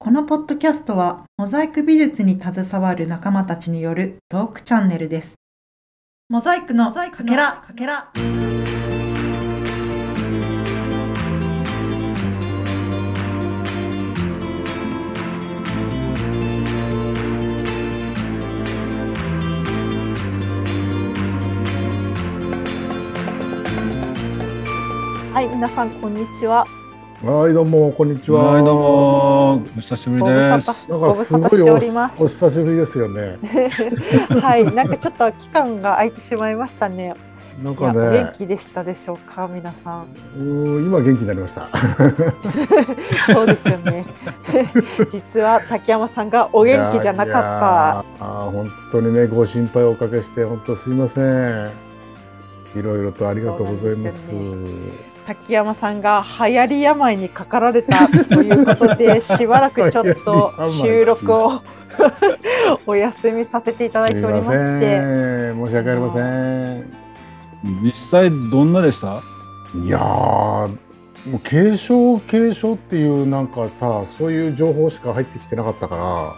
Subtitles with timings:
[0.00, 5.34] このポッドキャストは、モザイク美術に携わる仲間たちによるトークチャンネルです。
[6.28, 8.08] モザイクのかけら、かけら。
[25.34, 26.77] はい、皆さんこんにちは。
[27.24, 28.52] はい、どうも、こんにちは。
[28.52, 30.36] はい、どうも、お久しぶりです。
[30.36, 33.38] なんかすごいおおりますお久しぶりですよね。
[34.40, 37.14] はい、なんかちょっと期間が空いてしまいましたね。
[37.60, 40.02] なんかお元ね、気でしたでしょうか、皆さん。
[40.02, 41.66] うーん今元気になりました。
[43.34, 44.04] そうですよね。
[45.10, 51.68] 実は竹山さんがお元気じゃなかっいやーあー本当にね、ご心配をおかけして、本当すいません。
[52.76, 54.30] いろいろとありがとうございます。
[55.28, 55.34] そうた。
[55.34, 61.60] 竹山さんが流行り病にかかられたということで、 しばらくちょっと収録を
[62.86, 64.48] お休みさせていただいておりまし
[64.80, 65.52] て。
[65.54, 66.84] 申し訳ありません。
[67.82, 69.22] 実際どんなでした？
[69.74, 70.68] いやー、も
[71.34, 76.32] う軽症軽症っていうなんかさ、そういう情報しか入ってきてなかったから。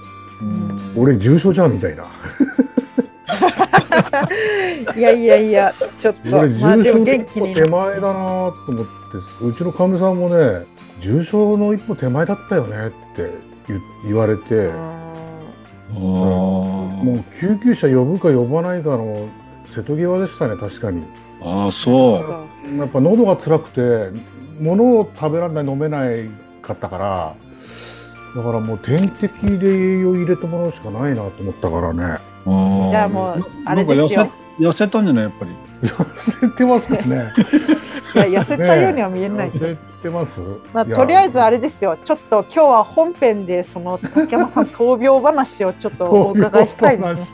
[0.97, 2.04] 俺重症じゃんみたいな。
[4.97, 7.55] いやいやいや、ちょっと、俺まあでも重症の元気に。
[7.55, 8.91] 手前だなと思って
[9.45, 10.67] うちのかみさんもね
[11.00, 13.31] 重症の一歩手前だったよねって
[13.67, 15.00] 言言われて、うん
[15.92, 19.28] あもう救急車呼ぶか呼ばないかの
[19.75, 21.03] 瀬戸際でしたね確かに。
[21.42, 22.78] あ、ああ、そう。
[22.78, 24.20] やっぱ喉が辛くて
[24.61, 26.28] 物を食べられない飲めない
[26.62, 27.34] かったから
[28.37, 32.05] だからもう点滴で栄養入れてもらうしかないなと思ったからね。
[32.05, 35.24] あじゃあもうあれですよなんか痩せ痩せたんじゃない？
[35.24, 35.50] やっぱり。
[35.83, 37.32] 痩せてますかね
[38.28, 39.64] いや痩せたようには見えないです。
[39.64, 40.41] 痩せてます？
[40.74, 47.28] まあ、とりあえずあれですよ、ちょっと今日は本編でその竹山さん闘病話をちょっとお伺いしたいですね。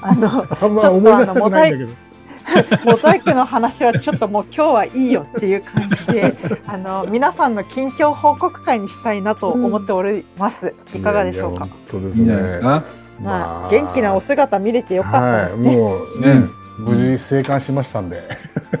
[0.00, 2.02] あのあんま思い出したくないんだけど。
[2.84, 6.34] モザイクの話はちょっともう今日はいいよっていう感じで、
[6.66, 10.74] あの皆さんの近況報告会にしたいなと思っております。
[10.92, 11.66] いかがでしょうか？
[11.66, 11.84] いやいや。
[11.92, 13.01] 本当ですね。
[13.20, 15.68] まあ、元気なお姿見れてよかったですね。
[15.68, 18.28] はい、もうね、無事生還しましたんで。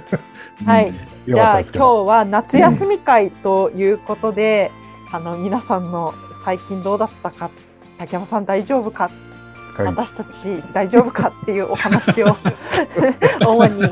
[0.66, 1.78] はいうんじゃあ今日。
[2.04, 4.72] は夏休み会ということで、
[5.12, 7.48] あの皆さんの最近どうだったか、
[7.98, 9.08] 竹山さん大丈夫か、
[9.76, 12.36] はい、私たち大丈夫かっていうお話を
[13.46, 13.82] 主に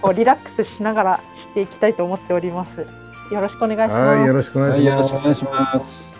[0.00, 2.86] こうリラックスしながらしていきたいと思っております。
[3.30, 4.18] よろしくお願いします。
[4.18, 5.34] はい、よろしくお願いはい、よろします。
[5.34, 6.12] しくお願いします。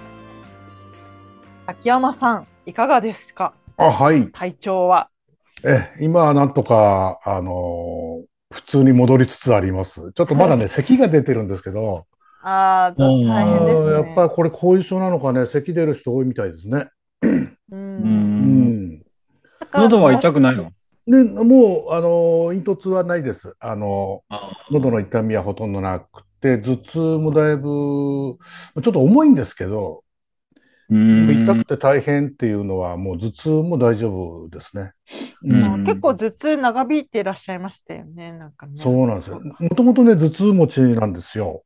[1.67, 3.55] 竹山さんいかがですか？
[3.81, 4.31] あ、はい。
[4.33, 5.09] 体調は？
[5.65, 10.13] え、今はなんとか、あのー普通に戻りつつあります。
[10.13, 12.07] ちょっとまだね、咳が出てるんですけど、
[12.43, 13.93] ああ、うん大変ですね。
[13.93, 16.89] やっぱりこれ後遺症なのかね、咳出る人多いみたいですね。
[17.23, 17.29] う。
[17.71, 19.03] うんん。
[19.73, 20.73] 喉は痛くないの？
[21.07, 23.55] で、もう、あのー咽頭痛はないです。
[23.61, 30.09] あのーあ喉の痛みはほとんどなくて、頭痛もだいぶ、ちょっと重いんですけど、うん
[30.91, 34.93] 痛くて大変っていうのは、もう頭痛も大丈夫ですね。
[35.43, 38.33] 結構頭痛長引いていらっしゃいましたよね。
[38.33, 38.83] なんかね。
[38.83, 39.41] そうなんですよ。
[39.41, 41.62] もともとね、頭痛持ちなんですよ。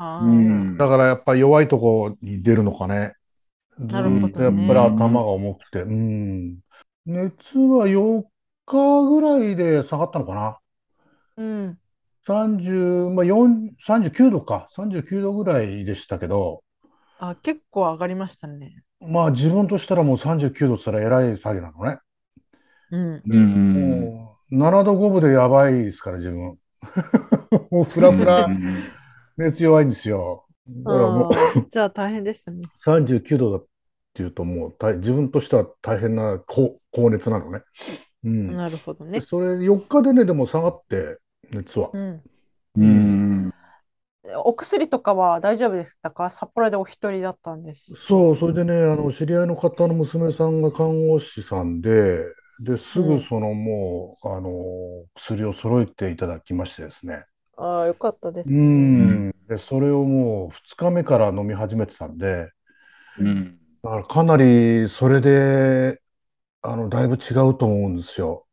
[0.00, 3.14] だからやっぱり弱いとこに出るのかね。
[3.78, 5.82] なるほどねずっとやっぱり頭が重くて。
[5.82, 6.58] うん。
[7.06, 8.24] 熱は4
[8.66, 10.58] 日ぐらいで下がったのかな。
[11.36, 11.78] うん。
[12.26, 14.68] 30、まあ、4 39度か。
[14.72, 16.62] 39度ぐらいでしたけど、
[17.18, 18.82] あ、結構上がりましたね。
[19.00, 21.98] まあ自分としたらもう39度って言ったら偉い下げなのね。
[22.90, 23.22] うん。
[23.26, 24.00] うん。
[24.00, 26.58] もう7度5分でやばいですから、自分。
[27.70, 28.84] もうフラフラうん
[29.36, 30.46] 熱弱いんですよ。
[30.66, 32.62] だからもうじゃあ大変でしたね。
[32.76, 33.66] 39度だっ
[34.14, 37.62] ていうともう大自分としては大変な高高熱なのね。
[38.24, 38.56] うん。
[38.56, 39.20] なるほどねで。
[39.20, 41.18] それ4日でね、でも下がって、
[41.50, 41.90] 熱は。
[41.92, 42.22] うん。
[42.76, 43.17] うん。
[44.44, 46.30] お薬とかは大丈夫でしたか？
[46.30, 47.92] 札幌でお一人だったんです。
[47.94, 52.24] そう、それでね、あの、知り合いの方の娘さんが看護師さんで、
[52.60, 57.24] で、すうんぐそのもう、あの、薬を揃えていただきましてですね。
[57.56, 58.50] ああ、よかったですう。
[58.52, 59.30] ん。
[59.48, 62.50] で、それをもう2日目から飲み始めてたんで、
[63.18, 63.58] うん。
[63.82, 66.00] だからかなりそれで、
[66.62, 68.47] あの、だいぶ違うと思うんですよ。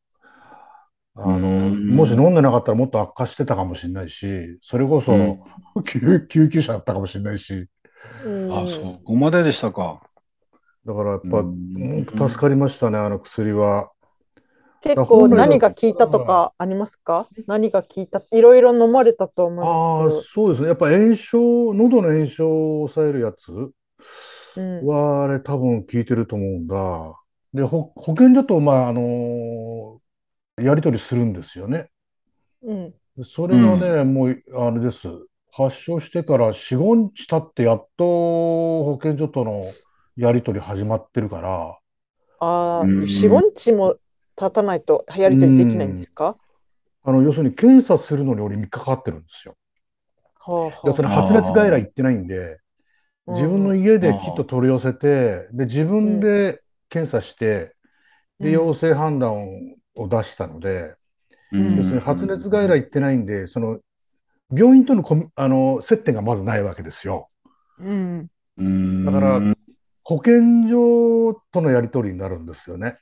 [1.16, 5.40] あの、うんもし飲んでなかったらもっと悪化してたかもしれないし、それこそ、うん
[5.86, 7.68] 救、救急車だったかもしれないし、
[8.24, 10.02] うんあ、そこまででしたか。
[10.86, 11.44] だからやっぱ、
[12.30, 13.92] 助かりましたね、あの薬は。
[14.82, 17.28] 結構何が効いたとかありますか？
[17.48, 20.68] 何が効いたいろいろ飲まれたと思ああうんですそうですね。
[20.70, 23.72] やっぱ炎症、喉の炎症を抑えるやつ
[24.56, 24.88] うん。
[24.88, 26.76] はあれ多分聞いてると思うんだ。
[27.54, 30.02] で、ほ保健所と、まあ、あの
[30.58, 31.90] やり取りするんですよね。
[32.62, 32.94] うん。
[33.24, 35.08] それがね、もう、あれです。
[35.52, 39.72] 発症してから4、5日経ってやっと保健所との
[40.18, 41.80] やり取り始まってるから、
[42.40, 43.98] ああ、うん4、5日も
[44.36, 46.38] 経たないとやり取りできないんですか？
[47.04, 49.56] あの、要するに検査するのに俺3日かかってるんですよ。
[50.40, 52.60] はあは要するに発熱外来行ってないんで、
[53.28, 57.76] あ自分の家でキット取り寄せて、で、自分で検査して、
[58.40, 59.48] で、うん陽性判断を
[59.98, 60.96] 出したので、
[61.52, 63.80] うん要するに発熱外来行ってないんで、その、
[64.54, 65.04] 病院との
[65.36, 67.30] あの接点がまずないわけですよ。
[67.80, 68.28] うん。
[68.58, 69.56] うんだから
[70.04, 73.00] 保健所とのやり取りになるんですよね。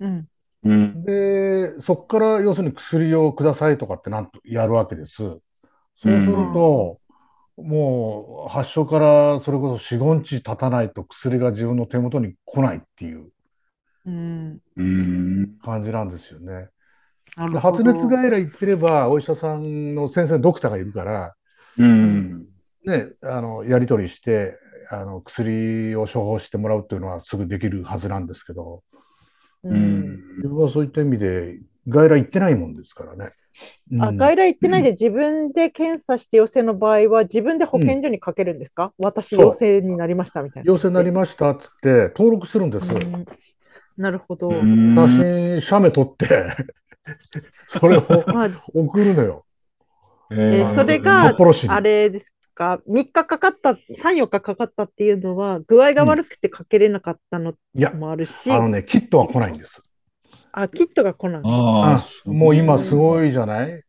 [0.00, 0.28] うん。
[0.64, 1.04] うん。
[1.04, 5.14] で、そこから要するに薬をくださいとかってなんとやるわけです。
[5.16, 5.40] そう
[5.96, 6.22] する
[6.52, 6.98] と、
[7.56, 13.28] もう発症からそれこそ4、5日経たないと薬が自分の手元に来ないっていう
[14.06, 14.58] うん。
[14.76, 15.58] うん。
[15.62, 16.68] 感じなんですよね。
[17.36, 21.34] なで発熱外来行ってれば、お医者さんの先生、ドクターがいるから、
[21.76, 22.46] うん。
[22.84, 24.58] ね、あの、やり取りして、
[24.90, 28.82] あの、薬を処方してもらうっていうのはすぐできるはずなんですけど、
[29.64, 29.68] う。
[29.68, 30.36] うんん。
[30.36, 31.58] 自分はそういった意味で、
[31.88, 33.32] 外来行ってないもんですからね。
[34.00, 38.92] あ、うん外来行ってないで自分で検査して陽性の場合は自分で保健所にかけるんですか？
[38.98, 40.72] 私そう陽性になりましたみたいな。
[40.72, 42.92] 陽性になりましたっつって登録するんです。
[42.92, 43.26] うん
[43.96, 44.48] なるほど。
[44.48, 46.28] うん写真、写メ撮って、
[47.66, 49.44] それをまあ、送るのよ。
[50.30, 51.34] えーえーそれが。
[51.68, 53.76] あれですか、3日かかった、3、
[54.16, 59.82] 4日かかったっていうのは、具合が悪くてかけれなかったのいや、もあるし、あのね、キットは来ないんです。
[60.52, 61.42] あ、キットが来ない。
[61.44, 63.82] ああ、もう今すごいじゃない？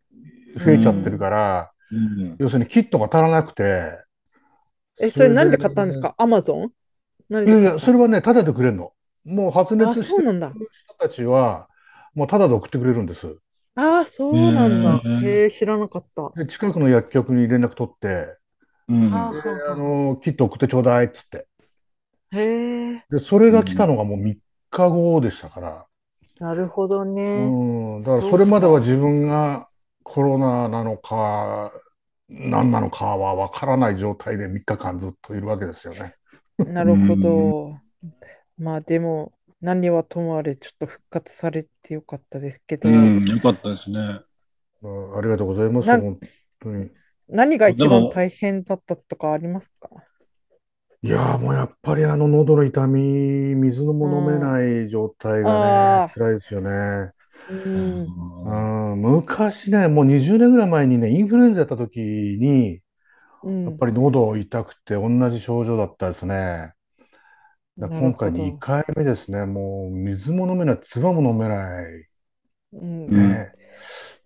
[0.57, 2.35] 増えちゃってるから、うん。
[2.39, 3.99] 要するにキットが足らなくて、
[4.99, 6.15] え、それ何で買ったんですか？
[6.17, 6.71] アマゾン？
[7.29, 8.93] 何いやいや、それははね、タダでくれるの。
[9.25, 10.29] もう発熱あ、してる。
[10.71, 11.69] 人たちは、
[12.13, 13.37] もうタダで送ってくれるんです。
[13.75, 15.05] ああ、そうなんだ。
[15.05, 16.33] うんへえ、知らなかった。
[16.35, 18.37] で、近くの薬局に連絡取って、
[18.87, 19.29] うん。
[19.69, 21.47] あの、キット送ってちょうだいっつって。
[22.31, 22.37] へ
[22.93, 24.37] え、で、それが来たのがもう3
[24.69, 25.87] 日後でしたから。
[26.39, 27.57] なるほどうね。
[27.99, 28.01] ん。
[28.03, 29.69] だからそれまでは自分が
[30.03, 31.71] コロナなのか、
[32.29, 36.15] 何なのかはわからない状態で3日間ずっといるわけですよね。
[36.65, 37.79] なるほど。
[38.57, 43.25] まあでも、何はともあれ、ちょっと復活されてよかったですけど、うん。
[43.25, 43.97] よかったですね。
[44.81, 45.89] うんありがとうございます。
[45.89, 46.19] 本
[46.59, 46.89] 当に。
[47.27, 49.89] 何が一番大変だったとかありますか？
[51.01, 57.11] いやーもうやっぱりあの喉の痛み、水も飲めない状態があね、辛いですよね。
[57.49, 58.91] うん。
[58.91, 62.79] うん、昔ね、もう20年ぐらい前にね、インフルエンザやった時に、
[63.43, 66.74] うんやっぱり喉痛くて同じ症状だったですね。
[67.77, 69.45] だなるほど2回目ですね。
[69.45, 72.07] もう水も飲めない、唾も飲めない、
[72.73, 73.51] うんうんね、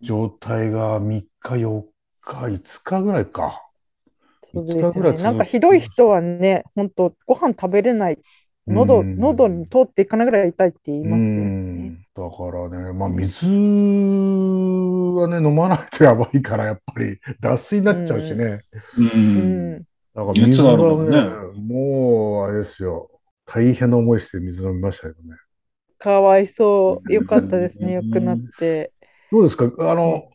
[0.02, 1.86] 状態が3日、4
[2.22, 3.66] 日、5日ぐらいか。
[4.54, 5.24] そうです5日ぐらいね。
[5.24, 8.20] なんかひどい人はね、本当ご飯食べれない、
[8.68, 11.50] 喉、うん喉に通っていかないぐらい痛いって言いますようね。
[11.50, 18.62] んだからね、まあ水はね、飲まないとやばいから、やっぱり脱水になっちゃうしね。
[18.98, 19.02] う。
[19.02, 19.84] うんん。
[20.14, 21.22] だから水熱があるはもんねね、
[21.56, 23.10] もうあれですよ。
[23.52, 25.36] 大変な思いして水飲みましたけどね。
[25.98, 27.14] かわいそう。
[27.14, 27.94] よかったですね。
[27.94, 28.94] よくなって。
[29.32, 29.66] どうですか？
[29.92, 30.30] あの、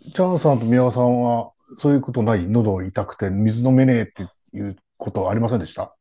[0.00, 2.46] チャンさんと宮川さんは、そういうことない？
[2.46, 4.22] 喉痛くて水飲めねえって
[4.56, 5.94] いうことはありませんでした？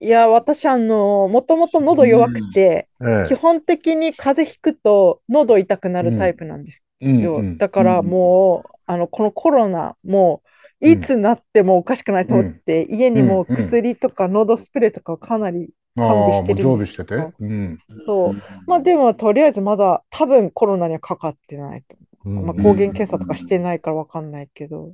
[0.00, 6.84] いや、私、あの、もともと喉弱くて、え基本的に風邪ひくと喉痛くなるタイプなんです。
[7.00, 7.08] う
[7.42, 10.48] んだからもう、あの、このコロナ、もう、
[10.80, 17.32] いつなってもおかしくないと思って、家にもう薬とか喉スプレーとかをかなり、完備してるん常備してて？
[17.40, 17.78] うん。
[18.06, 18.42] そう。
[18.66, 21.96] まあでも、とりあえずまだ多分コロナにはかかってないと。
[22.24, 24.92] うんまあ、抗原検査とかしてないからわかんないけど。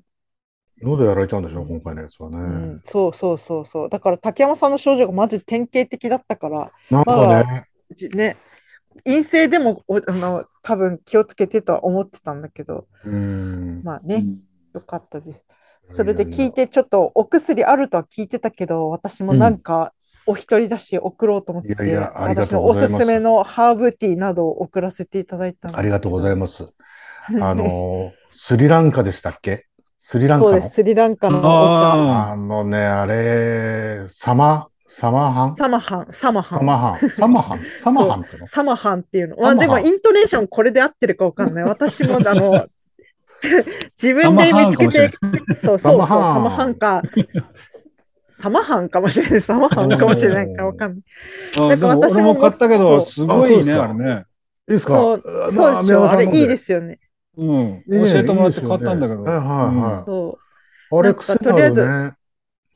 [0.82, 2.36] 喉やられちゃうんでしょ今回のやつはね。
[2.36, 3.88] うん、そうそうそうそう。
[3.90, 8.36] だから竹山さんの症状がまず典型的だったから、なんかね、じね、
[9.04, 13.82] 陰性でもおあの多分気をつけてとは思ってたんだけど、うん。
[13.84, 14.24] まあね、
[14.72, 15.44] よかったです。
[15.86, 19.92] それで聞いて、ちょっとお薬あるとは聞いてたけど、私もなんか
[20.26, 26.66] お一人だし送ろうと思って、いやいや私のおすすすめのハーブティーなどを送らせていただいたありがとうございまます。
[27.40, 29.66] あの、スリランカでしたっけ？
[29.98, 30.50] スリランカの？
[30.50, 31.48] そうです、スリランカのお茶。
[31.48, 35.56] ああのね、あれ、サマ、サマハン？
[35.56, 36.58] サマハン、サマハン。
[36.58, 37.08] サマハン。
[37.10, 37.60] サマハン？
[37.78, 38.46] サマハンっつうの？
[38.46, 39.36] サマハンっていうの。
[39.36, 41.64] まあ、でも、イントネーションこれで合ってるかわかんない。
[41.64, 42.66] 私も、あの、
[44.00, 45.12] 自分で見つけて、
[45.54, 45.98] そうそうそう、ササ
[46.38, 47.02] マハンか、
[48.40, 49.40] サマハンかもしれない。
[49.42, 51.02] サマハンかもしれないからわかんない。
[51.56, 54.24] あなんか私も買ったけど、すごいね、あれね。
[54.68, 54.94] いいですか？
[54.94, 56.10] そうあそうでしょ。
[56.10, 56.78] あれいいですよ。
[56.78, 56.98] よね。
[57.36, 57.48] うん。
[57.48, 59.22] ね教えてもらって買ったんだけど。
[59.24, 60.38] はいはいはいそ
[60.92, 60.96] う。
[60.98, 62.12] あれ、とりあえずあるね。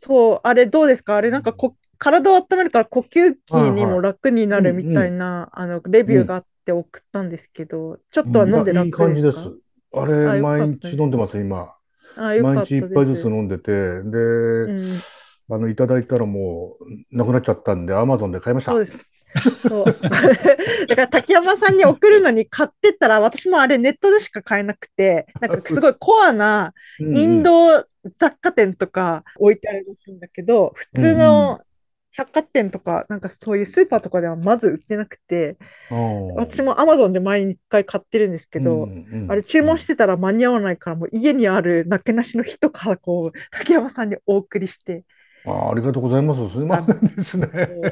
[0.01, 1.17] そう、あれどうですか？
[1.17, 9.39] あれなんかこ体を温めるから呼吸器にも楽になるみたいな、あの、レビューがあって送ったんですけど、ちょっとは飲んで楽あいい感じです。
[9.93, 11.75] ああれ、毎日飲んでます、今。
[12.17, 15.01] 毎日一杯ずつ飲んでて、で、うん、
[15.51, 18.73] あの、いただいたらもう、なくなっちゃったんで、アマゾンで買いました。
[18.73, 18.99] そうです。
[19.69, 19.85] そう。
[20.89, 27.87] だから滝山さんに送るのに買ってったら、私もあれネットでしか買えなくて、なんかすごいコアなインド
[28.19, 31.61] 雑貨店とか置いてあるらしいんだけど、普通の
[32.19, 35.57] 百貨店とか、なんかそういうスーパーとかではまず売ってなくて、
[36.35, 38.89] 私もアマゾンで毎日一回買ってるんですけど、
[39.29, 45.05] あれ注文してたら間に合わないから、もう家にあるなけなしの一箱を竹山さんにお送りして、
[45.47, 46.53] あありがとうございます。
[46.53, 47.47] すみませんですね。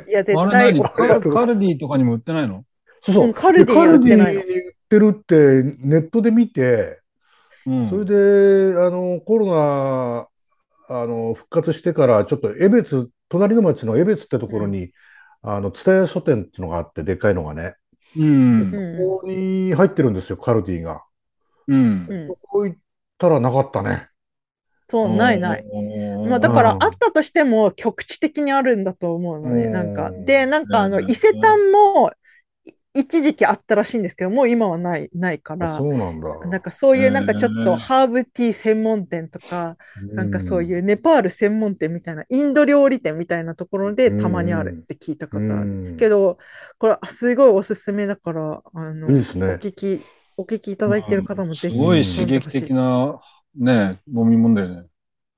[0.08, 2.64] いや、絶あれ対カルディとかにも売ってないの？
[3.02, 3.26] そうそう。
[3.26, 3.28] う。
[3.28, 4.40] んカルディ売ってないの。
[4.40, 5.34] カルディに売ってるって
[5.78, 6.98] ネットで見て、
[7.64, 7.88] うん。
[7.88, 10.26] それで、あの、コロナ、
[10.88, 14.92] あの、復活してから、ちょっと江別、隣の町の江別ってところに、
[15.42, 17.74] あの、蔦屋書店っていうのがあって、でっかいのがね、
[18.16, 18.62] うん。
[18.62, 21.04] うんここに入ってるんですよ、カルディが。
[21.68, 22.06] うん。
[22.08, 22.78] うんそこ行っ
[23.18, 24.08] たらなかったね。
[24.88, 25.64] そう、ないない。
[25.64, 32.12] いまあ、だからうんあったとしても局地的にあるんだと思うので、うんなんか、で、なんかあの、うん伊勢丹もい
[32.98, 36.28] 一時期あったらしいんですけど、もう今はない、ないからあそ、うなんだ。
[36.48, 39.76] なんかそういうなんかちょっとうんハーブティー専門店とか、
[40.14, 45.94] なんかそうういうネパール専門店みたいな、インド料理店みたいなところでたまにあるって聞いたことある。
[45.94, 45.96] ん。
[45.96, 46.38] けど、
[46.78, 49.46] これあすごいおすすめだから、あの、おいいですね。
[49.60, 50.00] 聞き、
[50.36, 51.76] お聞きいただいてる方もぜひ。
[51.76, 53.18] すごい刺激的な、
[53.56, 54.88] ね、飲み物だよね。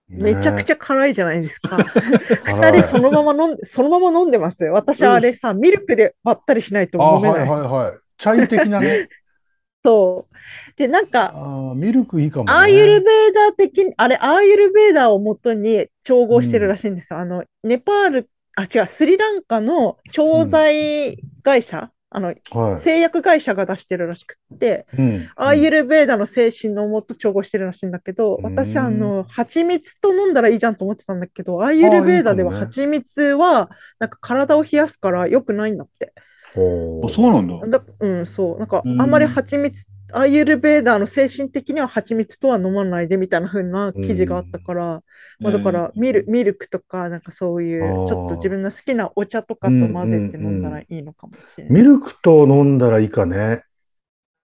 [0.09, 1.77] めちゃくちゃゃ辛いじゃないですか。
[2.47, 4.73] 二人そのまま飲んで、そのまま飲んでますよ。
[4.73, 7.41] 私あれさ、ミルクで割ったりしないとあ、飲めない。
[7.41, 7.99] はいはいはい。
[8.17, 9.09] チャイ的なね。
[9.85, 10.35] そう。
[10.77, 12.53] で、なんか、あーミルクいいかもね。
[12.53, 17.19] アーユルベーダー的に、あれ、アーユルベーダーをもとに調合してるらしいんですよ。
[17.19, 22.79] あの、ネパール、あ、違う、スリランカの調剤会社、あの、はい。
[22.79, 36.13] 製薬会社が出してるらしくって、うんアーユルベーダの精神のもと調合してるらしいんだけど、うん私、あの、蜂蜜と飲んだらいいじゃんと思ってたんだけど、アーユルベーダでは蜂蜜は、なんか体を冷やすから良くないんだって。
[36.55, 37.79] ほあそうなんだ。
[37.79, 38.59] だうん、そう。
[38.59, 45.03] なんか、うんあんまり蜂蜜、アーユルベーダの精神的には蜂蜜とは飲まないでみたいな風な記事があったから、
[45.41, 51.73] まあ、だからミル、ミルクとか、なんかそういう、ちょっと自分の好きなお茶とかと混ぜて飲んだらいいのかもしれない。
[51.73, 53.63] ミルクと飲んだらいいかね。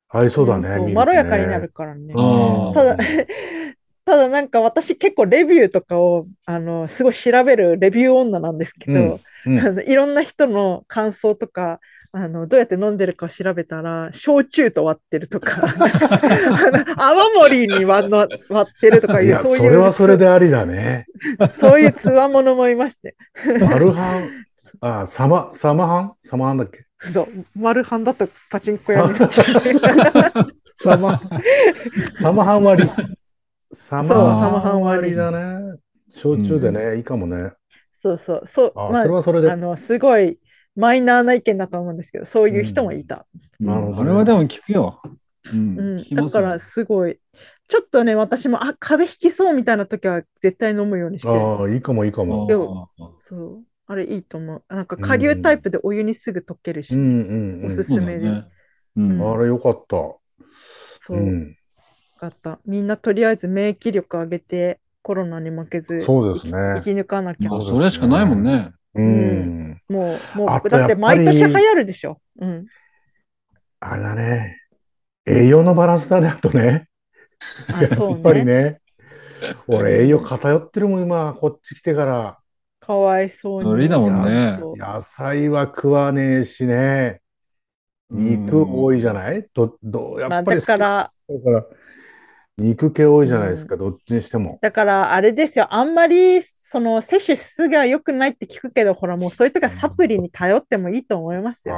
[0.08, 0.92] 合いそうだね。
[0.92, 2.14] まろやかになるからね。
[2.72, 2.96] ただ、
[4.04, 9.20] ただなんか私結構レビューとかをあのすごい調べるレビュー女なんですけど、うんうん
[9.86, 11.78] いろんな人の感想とか
[12.16, 15.62] あのどうやって飲んでるかを調べたら焼酎と割ってるとか。
[15.64, 15.66] あ
[16.70, 21.06] の泡盛に割の割ってるとかいうそういうそれはそれでありだね。
[21.58, 23.16] そういうつわものもいまして。
[23.60, 24.30] マルハン、
[24.80, 26.84] あ、サマ、サマハンサマハンだっけ？
[27.12, 27.28] そう。
[27.58, 29.18] マルハンだとパチンコ屋に。
[29.18, 29.46] なっちゃう
[30.76, 31.20] サマ、
[32.12, 32.90] サマハン割り。
[33.72, 34.14] サマ
[34.60, 35.16] ハン割り。
[35.16, 35.78] だね。
[36.10, 37.52] 焼酎でね、いいかもね。
[38.00, 38.42] そうそう。
[38.46, 38.72] そう。
[38.76, 39.50] あ、まそれはそれで。
[39.50, 39.56] あ。
[39.56, 40.38] のすごい
[40.76, 43.26] マイナーな意見だと思うんですけどそういう人もいた。
[43.60, 45.00] なるほどねあれはでも聞くよ。
[45.52, 47.18] うんうん、だからすごい、
[47.68, 51.34] ちょっとね、私も、あ、風邪ひきそうみたいな時は絶対飲むようにしてる。
[51.34, 52.46] ああ、いいかもいいかも。
[52.46, 52.88] でも
[53.28, 53.62] そう。
[53.86, 54.74] あれいいと思う。
[54.74, 57.72] なんか顆粒タイプでお湯にすぐ溶けるし、うんうんうん。
[57.72, 58.20] おすすめで。
[58.20, 58.44] そうだね。
[58.96, 59.96] うんあれよかった。
[59.96, 60.20] そ
[61.10, 61.56] うう、よん。
[62.18, 62.60] かった。
[62.64, 67.50] みんなとりあえず免疫力上げて、コロナに負けず、そうですね生き抜かなきゃ。
[67.50, 68.70] まあもそうそれしかないもんね。
[68.94, 69.80] うん。
[69.88, 72.20] う、もう、あとだって毎年流行るでしょ。
[72.40, 72.66] うん。
[73.80, 74.60] あれだね。
[75.26, 76.88] 栄養のバランスだね、あとね。
[77.68, 78.54] やっぱりね。
[78.54, 78.80] ね。
[79.66, 82.38] 俺、栄養偏ってるもん、今、こっち来てから。
[82.80, 83.88] かわいそうに。
[83.88, 87.20] だもんね野菜は食わねえしね。
[88.10, 89.48] 肉多いじゃない？
[89.54, 91.66] ど、ど、やまあ、っぱりだから、好きだから、
[92.58, 94.58] 肉系多いじゃないですか、どっちにしても。
[94.60, 96.42] だからあれですよ、あんまり
[96.74, 101.76] その摂取しすぎは良くないって聞くけど、ほらもうそういう時はサプリに頼ってもいいと思いますよ。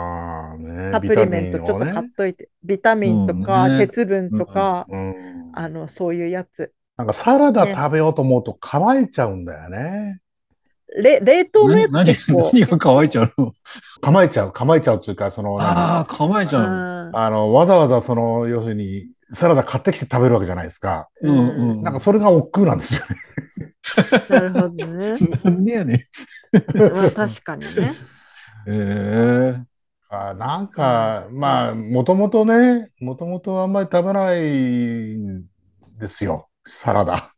[0.56, 0.90] ね。
[0.90, 5.52] サプリメントちょっと買っといて、ビタミンとかね鉄分とか、ビタミンをねうん。
[5.52, 6.72] あのそういうやつ。
[6.96, 10.20] なんかサラダ食べようと思うと構えちゃうんだよね。
[10.96, 12.50] れ冷凍のやつ何結構。
[12.54, 13.52] 何が乾いちゃうの？
[14.00, 21.10] 構えちゃう、構えちゃうっていうか、その、ああ、構えちゃうあの、わざわざその、要するに、サラダ買ってきて食べるわけじゃないですか。
[21.20, 21.82] うんうん。
[21.82, 23.04] なんかそれが億劫なんですよ
[23.58, 23.65] ね。
[24.28, 25.16] なるほどね。
[25.42, 25.98] なんでやねん。
[26.78, 27.94] まあ確かにね。
[28.68, 29.76] ええ
[30.08, 35.44] あなんか、まあ、もともとね、もともとあんまり食べないん
[35.98, 37.32] ですよ、サラダ。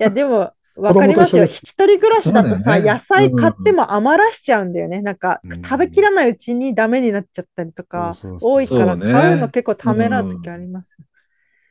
[0.00, 1.44] いや、でも、 わかりますよ。
[1.44, 5.02] 一人暮らしだとさ、ね野菜買っても余らしちゃうんだよね。
[5.02, 10.96] なんかうん、食べきらないうちにダメになっちゃったりとかそうそうそう多いから、買うの結構ためらう時あります。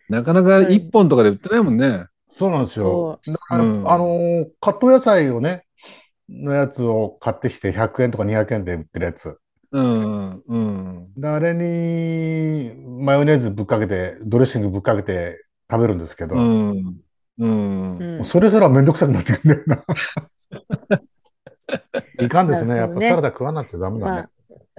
[0.09, 2.05] なかなか一本とかで売ってないもんね。
[2.37, 3.09] そうなんですよ。
[3.25, 5.65] だからうんあの、カット野菜をね、
[6.29, 9.39] のやつを買ってきて100円とか200円で売ってるやつ。
[9.71, 11.13] うん、うん。
[11.17, 17.01] であれにマヨネーズぶっかけて、ドレッシングぶっかけて食べるんですけど、うん。
[17.39, 17.97] うん。
[18.19, 19.83] うんそれすらめんどくさくなってくるんだよな。
[22.19, 22.75] いかんですね。
[22.75, 24.11] やっぱサラダ食わなきゃダメだね。
[24.11, 24.29] まあ、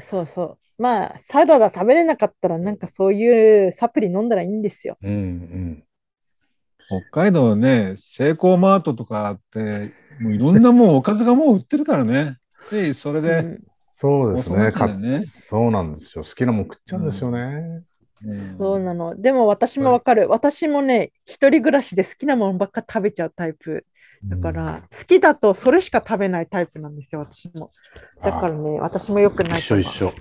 [0.00, 0.82] そうそう。
[0.82, 4.98] まあ、サラダ食べれなかったら、なんかそういうサプリ飲んだらいいんですよ。
[5.02, 5.87] うんうん。
[6.88, 9.90] 北海道ね、セイコーマートとかあって、
[10.20, 12.38] もういろんなもうおかずがもう売ってるからね。
[12.64, 13.58] ついそれで、うん
[14.00, 14.70] そうですね。
[14.70, 16.22] そうなんだよねかそうなんですよ。
[16.22, 17.82] 好きなもん食っちゃうんですよね。
[18.24, 19.20] うんそうなの。
[19.20, 20.28] でも私もわかる。
[20.28, 23.86] 私もね、一人暮らしで好きなものばっか食べちゃうタイプ。
[24.24, 27.72] だから、好きだとそれしか食べないタイプなんですよ、私も。
[28.22, 30.12] だからね、私もよくない一緒一緒。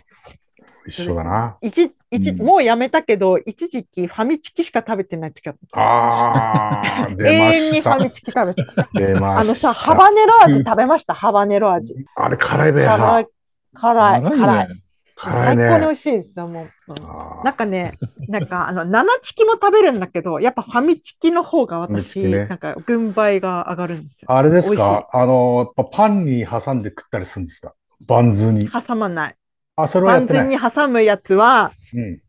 [0.87, 1.57] 一緒だな。
[1.61, 5.79] 一一うんもうやめたけど、一時期ファミチキしか食べてない時あった。
[5.79, 8.09] ああ、 永遠にファミ。
[8.11, 8.87] チキ食べてた。
[8.93, 9.39] 出ました。
[9.39, 11.95] あのさ、ハバネロ味食べました、ハバネロ味。
[12.15, 13.29] あれ辛いべ辛いや。、
[13.73, 14.69] 辛い、辛い。
[14.69, 14.75] ね
[15.19, 15.85] 辛い最高に美ね。
[15.87, 16.63] 味しいですよ、もう。
[16.89, 17.97] うんあなんかね、
[18.29, 24.27] なんかあの、七チキも食べるんだけど、やっぱファミチキの方が私、キねなんか軍配が上がるんですよ。
[24.29, 25.09] ーあれですか？
[25.11, 27.73] あの、やっぱパンに挟んで食ったりするんですか？
[28.01, 28.69] バンズに。
[28.69, 29.35] 挟まない。
[29.77, 30.49] あ、それはやバンってない。
[30.49, 32.19] ズに挟むやつは、うん。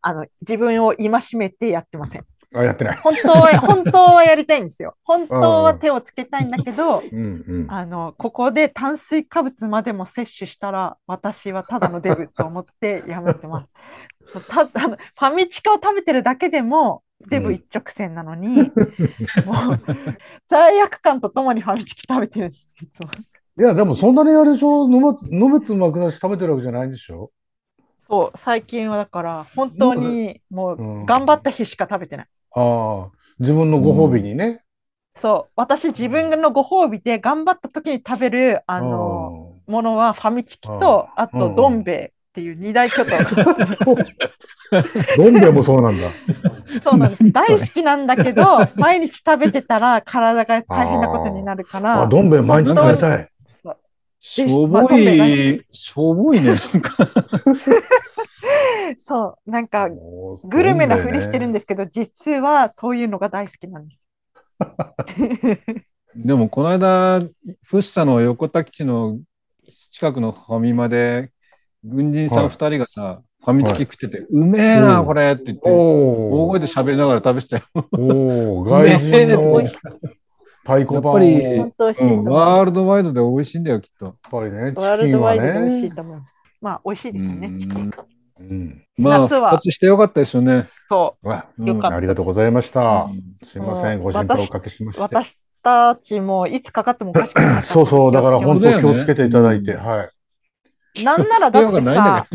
[0.00, 2.24] あの、自分を戒めてやってません。
[2.54, 2.96] あ、やってない。
[2.96, 4.96] 本当は、 本当はやりたいんですよ。
[5.04, 7.66] 本当は手をつけたいんだけど、うんうん。
[7.68, 13.68] あの、ここで炭水化物までも摂取したら、私はただのデブと思ってやめてます。
[14.48, 18.70] たあのファミチカを食べてるだけでも、デブ一直線なのに、もう、
[20.48, 23.08] 罪悪感とともにファミチキ食べてるんです、いつも。
[23.58, 24.84] いや、でもそんなにあれでしょ？
[24.90, 27.30] 飲まつ、飲めつまくだし食べてるわけじゃないんでしょ？
[28.00, 32.26] そう、最近はだから、本当にもうんう、頑張った日しか食べてない。
[32.54, 34.64] ああ、自分のご褒美にね。
[35.16, 43.18] そう、私自分のご褒美で頑張った時に食べる、あの、ものはファミチキと、あとうんどん兵衛っていう二大巨頭。
[45.16, 46.10] どん兵衛もそうなんだ。
[46.84, 47.32] そうなんです。
[47.32, 48.42] 大好きなんだけど、
[48.76, 52.02] 毎日食べてたら体が大変なことになるから。
[52.02, 53.28] あ、どん兵衛毎日食べたい。
[54.26, 56.56] そうしょぼい、しょぼいね。
[59.06, 59.90] そう、なんか、
[60.44, 64.00] グルメなふりしてるんでですけど、実はそういうのが大好きなんです。
[66.16, 67.20] でも、この間、
[67.64, 69.18] 福生の横田基地の
[69.90, 71.30] 近くのファミマで、
[71.84, 72.48] 軍人さんはい。
[72.48, 77.62] 二人がさ、ファミチキ食ってて、うめえな、うんこれって言って、大声で喋りながら食べてたよ。
[77.92, 79.62] おー外人ねの
[80.64, 82.24] 太鼓判をやっぱりやっ本当美味しいとうん。
[82.24, 84.16] ワールドワイドで美味しいんだよ、きっと。
[84.30, 85.94] ぱりね、ワーチキンはルドワイドで美味しいね。
[85.94, 86.34] と思います。
[86.60, 87.92] まあ、美味しいですよね、チキン。
[88.40, 88.86] うん。
[88.98, 90.66] まあ、夏は復活してよかったですよね。
[90.88, 93.08] そわうんよかったありがとうございました。
[93.10, 94.92] うんすいません、ご心配おかけしまう。
[94.92, 95.02] して。
[95.02, 97.62] 私たちもいつかかってもおかしくない。
[97.62, 100.08] そうそう、だから本当気気をつけていただいて、は
[100.96, 101.04] い。
[101.04, 102.26] なんならだって必要がないんさ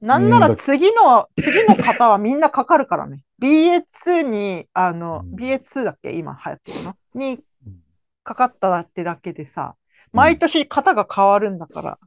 [0.00, 3.20] なんなら次の、次の方はみんなかかるからね。
[3.42, 6.12] BA2 に、あの、うん BA2 だっけ？
[6.12, 6.94] 今流行ってるの？
[7.14, 7.40] に
[8.24, 9.76] かかったってだけでさ、
[10.12, 11.98] 毎年型が変わるんだから、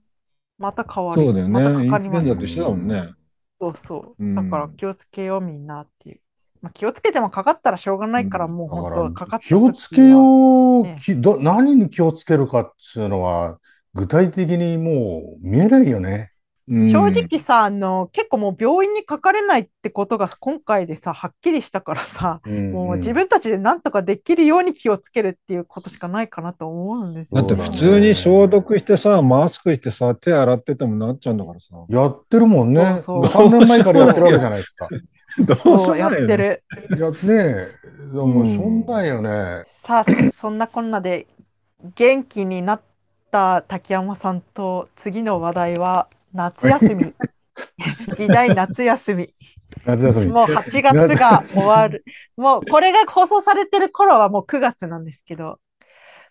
[0.57, 1.23] また変わる。
[1.23, 1.53] そうだよね。
[1.53, 3.13] またかかりますフルエンザと一緒だもんね。
[3.59, 4.23] そうそうう。
[4.23, 6.19] んだから気をつけようみんなっていう。
[6.61, 13.59] まあ、気をつけてもかかったらしょうがないから、もうだ本当か、かった気をつけよう、ねきど何に気をつけるかっていうのは、
[13.93, 16.31] 具体的にもう見えないよね。
[16.69, 27.41] うん正直さ、あの、結構もう病院にかかれないってことが今回でさ、はっきりしたからさ、もう自分たちで何とかできるように気をつけるっていうことしかないかなと思うんですよ。
[27.41, 31.67] だって普通に消毒してさ、マスクしてさ、手洗っててもなっちゃうんだからさ。
[31.87, 33.01] やってるもんね。
[33.05, 34.89] そうそう3年前からやってるわけじゃないですか。
[35.39, 36.35] どそうやって。
[36.35, 36.63] る。
[36.89, 37.71] やねえ、
[38.11, 39.63] でもうんしょんないよね。
[39.71, 41.27] さあ、 そんなこんなで
[41.95, 42.81] 元気になっ
[43.31, 47.05] た滝山さんと次の話題は夏休み。
[48.17, 49.33] 議題夏休み。
[49.85, 50.27] 夏休み。
[50.27, 52.03] もう8月が終わる。
[52.35, 55.59] もうこれが放送されてる頃はもう9月なんですけど、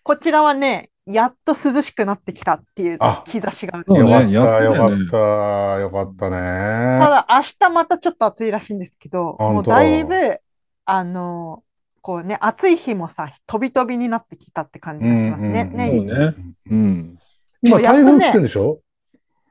[0.03, 3.99] こちらはね、やっと涼しくなってきたっていうあ兆しがある。
[3.99, 6.99] よかった、やよかった、よかったたね。
[6.99, 10.39] だ明日またちょっと暑いらしいんですけど、もうだいぶ、
[10.85, 11.63] あの、
[12.01, 15.61] こうね、暑い日もさ、飛び飛びになってきたって感じがしますね。
[15.73, 16.35] うんうんうんね、そうね。
[16.71, 17.17] うん。
[17.61, 18.79] 今、台風来てるでしょ？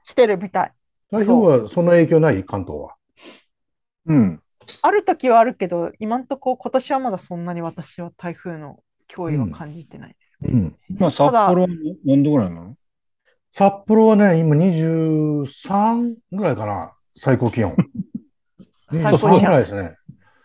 [0.07, 0.73] 来てるみたい。
[1.11, 2.95] 台風はそんな影響ない関東は？
[4.07, 4.41] うん。
[4.83, 10.51] ある時はあるけど、今んとこ今年はまだそんなに私は台風の脅威は感じてないですね。
[10.53, 10.57] う
[10.95, 10.99] ん。
[10.99, 11.69] まあ、札幌は
[12.05, 12.77] 何度ぐらいなの？
[13.51, 17.75] 札幌はね、今23ぐらいかな、最高気温。
[18.93, 19.97] 23最高じゃんぐらいですね。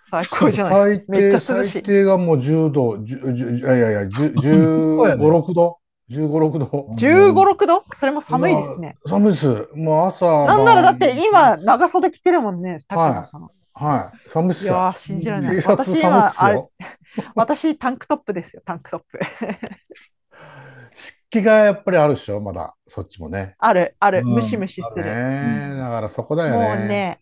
[0.10, 1.12] 最高じゃないですか。
[1.12, 1.72] めっちゃ涼しい。
[1.72, 4.12] 最低がもう10度、10 10いやいやいや、10
[4.82, 5.81] そうや15、ね6度
[6.12, 6.66] ?15、6度。
[6.96, 7.84] 15、6度？
[7.94, 8.98] それも寒いですね。
[9.06, 9.70] 寒いです。
[9.74, 10.26] もう朝。
[10.46, 13.50] なんならだって今、晩長袖着てるもんね、滝野さん。
[13.74, 14.30] はい。
[14.30, 14.74] 寒いっすよ。
[14.74, 15.62] いやー、信じられない。
[15.66, 16.64] 私今、あれ。
[17.36, 19.20] 私タンクトップですよ、タンクトップ。
[20.94, 22.76] 湿気がやっぱりあるでしょ、まだ。
[22.86, 23.56] そっちもね。
[23.58, 25.06] ある、ある、うんムシムシする。
[25.06, 26.84] ねだからそこだよもね。
[26.84, 27.20] うね、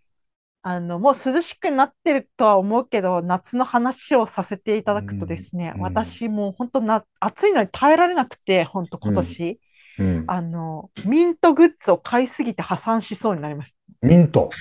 [0.62, 9.60] あの、もう涼しくなってるとは思うけど、夏の話をさせていただくとですね、うん私もう本当な、暑いのに耐えられなくて、本当今年、
[10.00, 10.24] うん。
[10.28, 14.50] あの、ミントグッズを買いすぎて破産しそうになりましミント。
[14.50, 14.58] た。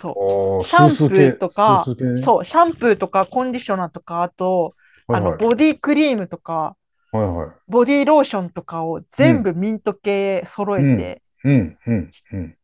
[0.00, 1.84] そおシャンプーとか。
[2.22, 4.74] そう、シャンプーとかコンディショナーとか、あと、
[5.08, 6.76] あの、はいはいボディクリームとか、
[7.12, 7.48] はいはい。
[7.68, 12.56] ボディローションとかを全部ミント系揃えて、うん、うん、うん。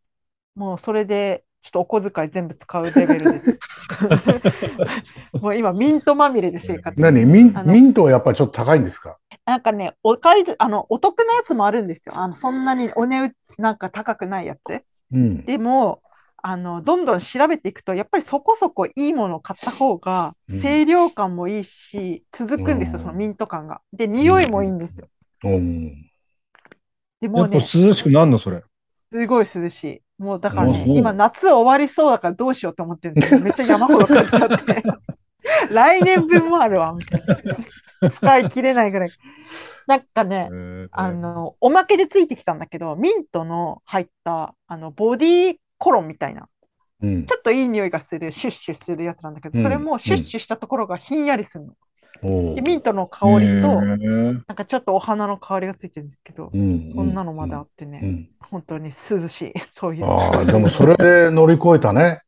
[0.55, 3.59] もうそれで、ちょっとお小遣い全部使うレベルです。
[5.41, 7.01] もう今、ミントまみれで生活。
[7.01, 7.25] 何？
[7.25, 9.19] ミンミントはやっぱりちょっと高いんですか？
[9.47, 12.15] なんかね、お買い、あの、お得なやつもあるんですよ。
[12.19, 14.83] あの、そんなにお値打ち、なんか高くないやつ。
[15.13, 15.45] うん。
[15.45, 16.03] でも、
[16.43, 23.81] あの、どんどん調べていくと、やっぱりそこそこいいものを買った方が、うん清涼感もいいし、続くんですよ、うんそのミント感が。
[23.93, 25.09] で、匂いもいいんですよ。
[25.45, 26.11] うん。
[27.21, 28.63] でもうね、やっぱ涼しくなんのそれ？
[29.13, 30.03] すごい涼しい。
[30.23, 34.83] もうだからね今夏終わりそうだからどうしようと思ってるんですけど、 めっちゃ山ほど買っちゃって。
[35.73, 37.25] 来年分もあるわ、みたい
[38.01, 38.11] な。
[38.11, 39.11] 使い切れないぐらい。
[39.89, 40.49] なんかね、
[40.93, 46.49] あの、おまけでついてきたんだけど、ミントの入った、あの、ボディコロンみたいな、
[47.03, 51.73] うんちょっといい匂いがする、シュッシュするやつなんだけど、うんそれもシュッシュしたところがひんやりするの。
[51.73, 51.77] お
[52.21, 58.29] で、ミントの香りと、なんかちょっとお花の香りがついてるんですけど、うんそんなのまであってね、うん。
[58.51, 60.07] 本当に涼しい、 そういう。
[60.07, 62.21] ああ、でもそれで乗り越えたね。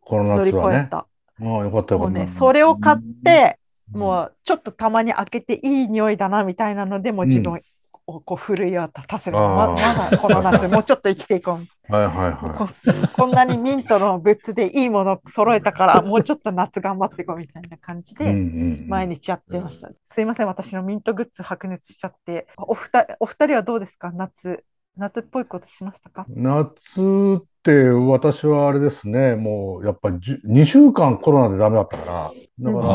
[0.00, 0.84] この乗り越夏はね。
[0.86, 0.98] えた。
[0.98, 1.06] あ
[1.40, 1.96] あ、よかったよかった。
[1.98, 3.58] もうね、それを買って、
[3.92, 7.60] もうちょっとたまに開けていい匂いだなみたいなので、もう自分
[8.08, 9.36] をこう奮いを立たせる。
[9.36, 9.76] まま
[10.10, 11.92] だこの夏、もうちょっと生きていこう。
[11.92, 12.68] はいはいはこ
[13.14, 18.16] こんなにミントのグッズでいいもの揃えたから、 もうちょっと夏頑張っていこうみたいな感じい。
[18.18, 19.90] うんうで、んうん毎日やってました。
[20.06, 22.46] すいません、私のミントグッズ白熱しちゃって。
[22.56, 24.10] お二人お二人はどうですか？
[24.12, 24.64] 夏。
[24.96, 26.24] 夏っぽいことしましたか？
[26.28, 27.00] 夏
[27.38, 32.88] って私はあれですね、もうやっぱり2週間コロナでダメだったから、だから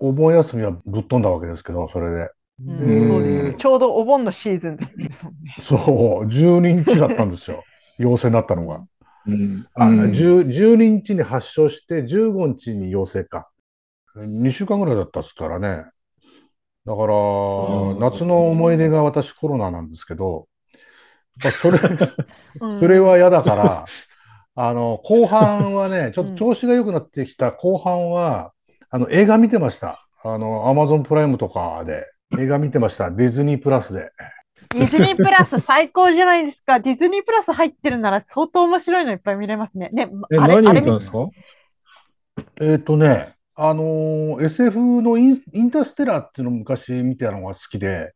[0.00, 2.30] お盆休みはぶっ飛んだわけですけど、それで。
[2.66, 3.54] うんうんそうですね。
[3.56, 5.54] ちょうどお盆のシーズンですもんね。
[5.60, 7.62] そう、12日だったんですよ。
[7.98, 8.84] 陽性になったのが。
[9.28, 13.48] ーうんあ、うん10 12日に発症して、15日に陽性か。
[14.16, 15.84] 2週間ぐらいだったっすからね。
[16.86, 17.14] だから、
[18.00, 20.48] 夏の思い出が私コロナなんですけど、
[21.62, 21.78] それ、
[22.60, 23.84] うんそれは嫌だから、
[24.56, 28.52] あの、後半はね、ちょっと調子が良くなってきた後半は、
[28.90, 30.04] あの、映画見てました。
[30.24, 32.04] あの、アマゾンプライムとかで
[32.36, 33.10] 映画見てました。
[33.10, 34.10] ディズニープラスで。
[34.70, 36.78] ディズニープラス 最高じゃないですか。
[36.80, 39.88] ディズニープラス入ってるなら相当面白いのいっぱい見れますね。
[39.92, 41.18] ね、え、あれ、何見見たんですか？
[42.60, 48.12] えっとね、あのー SF のインインターステラーっていうのを昔見てたのが好きで、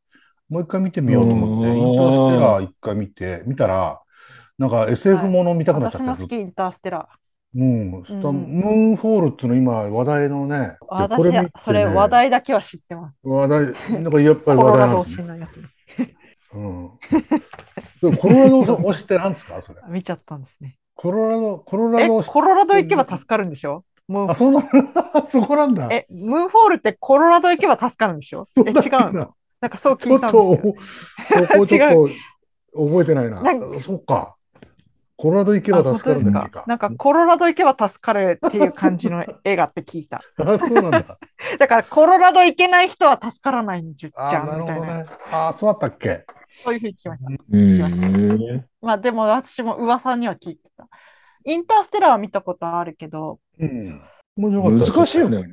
[0.49, 4.01] もう一回見てみようと思って、うんインターステラー一回見て、見たら、
[4.59, 7.09] なんか SF もの見たくなっちゃって、私も好き、インターステラ
[7.55, 11.23] うん、そしたらうんムーンフォールっていうの今話題のね、私
[11.63, 13.17] それ話題だけは知ってます。
[13.23, 13.61] 話題、
[14.03, 15.67] なんかやっぱりコロ話題ラド推なんですね。
[15.67, 16.55] しのやつ。
[16.55, 16.91] うん。
[18.01, 19.81] でもコロラド推しって何ですかそれ。
[19.89, 20.79] 見ちゃったんですね。
[20.95, 23.85] コロラド、コロラえ、ド推しコロラド行けば助かるんでしょ？
[24.09, 24.63] もうあ、そんな、
[25.29, 25.89] そこなんだ。
[25.91, 28.47] え、ムーンフォールってコロラド行けば助かるんでしょ？
[28.57, 28.73] え、違う
[29.13, 29.35] の？
[29.61, 30.75] なんかそうちょっ聞いたんですと
[31.29, 32.09] けど。、そこちょっと
[32.89, 33.43] 覚えてないな。
[33.43, 34.35] なんかそっか。
[35.23, 36.65] コロラド行けあ、ば助かるんだっ。
[36.67, 40.21] なんかコロラド行けば助かるっていう感じの映画って聞いた。
[40.37, 41.17] あ、そうなんだ。
[41.61, 44.87] だからコロラド行けない人は助からないんじあ、ゃなんるみたいな。
[44.87, 45.05] ほどね。
[45.31, 46.25] あ、そうだったっけ？
[46.65, 48.55] そういうふうに聞きました。
[48.55, 50.89] へまあでも私も噂には聞いてた。
[51.45, 54.03] インターステラーは見たことあるけど、うん。
[54.37, 55.43] 難しいよね。。
[55.43, 55.47] ね。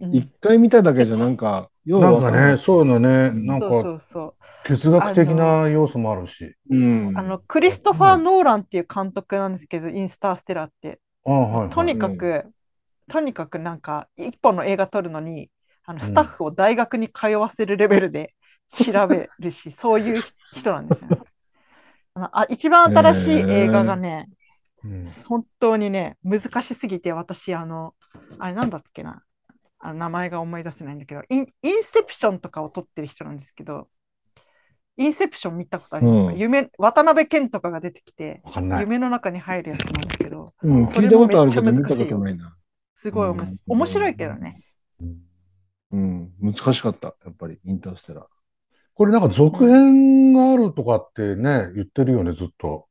[0.00, 4.34] うん一回見ただけじゃなんか、なんかね、そういうのね、うんなんそうそかうそう。
[4.64, 6.54] 哲学的な要素もあるし。
[6.70, 7.12] うん。
[7.18, 11.00] あの、クリストファー・ノーランっていう監督なんですけど、インスターステラーって。
[11.24, 11.70] あ、はいはい。
[11.70, 12.44] とにかく、
[13.08, 15.50] とにかくなんか一本の映画撮るのに
[15.84, 18.34] あのスタッフを大学に通わせるレベルで
[18.72, 20.22] 調べるし、 そういう
[20.54, 21.16] 人なんですよね。
[22.14, 24.28] あのあ一番新しい映画がね、
[24.84, 27.94] うん本当にね、難しすぎて、私、あの、
[28.40, 29.22] あれなんだっけな、
[29.84, 33.88] あの名前が思い出せないんだけどイン、インセプションとかを撮ってる人なんですけど、
[34.96, 38.42] インセプション見たことありますか、うん夢渡辺謙とかが出てきて。
[38.80, 42.56] 夢の中に入るやつなんだけど、うん、それも聞いたことあるけど見ためっちゃ難しいよことないな。
[42.94, 44.60] すごいおもし面白いけどね。
[45.90, 48.24] うん、難しかった、やっぱり、インターステラー。
[48.94, 52.86] これなんか続編があるとかってね、言ってるよね、ずっと。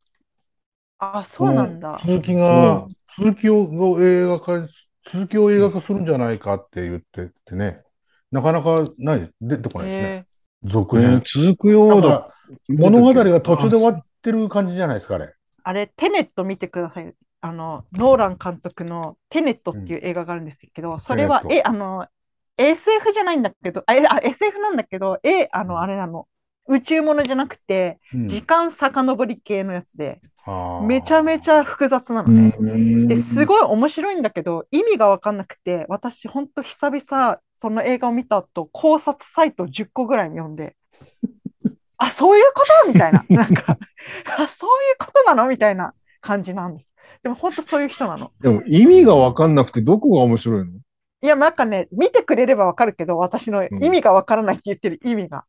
[0.99, 1.99] あ、そうなんだ。
[2.05, 2.85] 続きが、
[3.17, 4.67] 続きを映画化、
[5.03, 7.83] 続きを映画化するんじゃないかって言っててね、
[8.31, 10.15] なかなかない、出てこないですね。
[10.17, 10.27] へ
[10.63, 11.23] 続えー編。
[11.33, 12.33] 続くようだ。
[12.67, 15.33] 物語が途中で終わってる感じじゃないですか、あれ。
[15.63, 17.15] あれ、テネット見てください。
[17.41, 22.07] あの、ノーラン監督のテネットっていう映画があるんですけど、それは、え、あの、
[22.57, 26.27] SF じゃないんだけど、あ、SF なんだけど、え、あうんの、あれなの、
[26.71, 30.21] 宇宙ものじゃなくて、うん時間遡り系のやつで、
[30.87, 32.51] めちゃめちゃ複雑なのうね。
[32.75, 40.75] んですごい面白いんだけど、意味が分かんなくて、私、ほんと久々、その映画を見た後、考察サイト10個ぐらい読んで、
[41.97, 42.91] あ、そういうこと？
[42.91, 43.23] みたいな。
[43.29, 43.77] なんか、
[44.37, 45.47] あ、そういうことなの？
[45.47, 46.89] みたいな感じなんです。
[47.21, 48.31] でも本当そういう人なの。
[48.41, 50.71] でも意味がわかんなくてどこが面白いの？
[51.23, 55.45] いや、なんかね、見てくれればわかるけど、私の意味がわからないって言ってる意味が。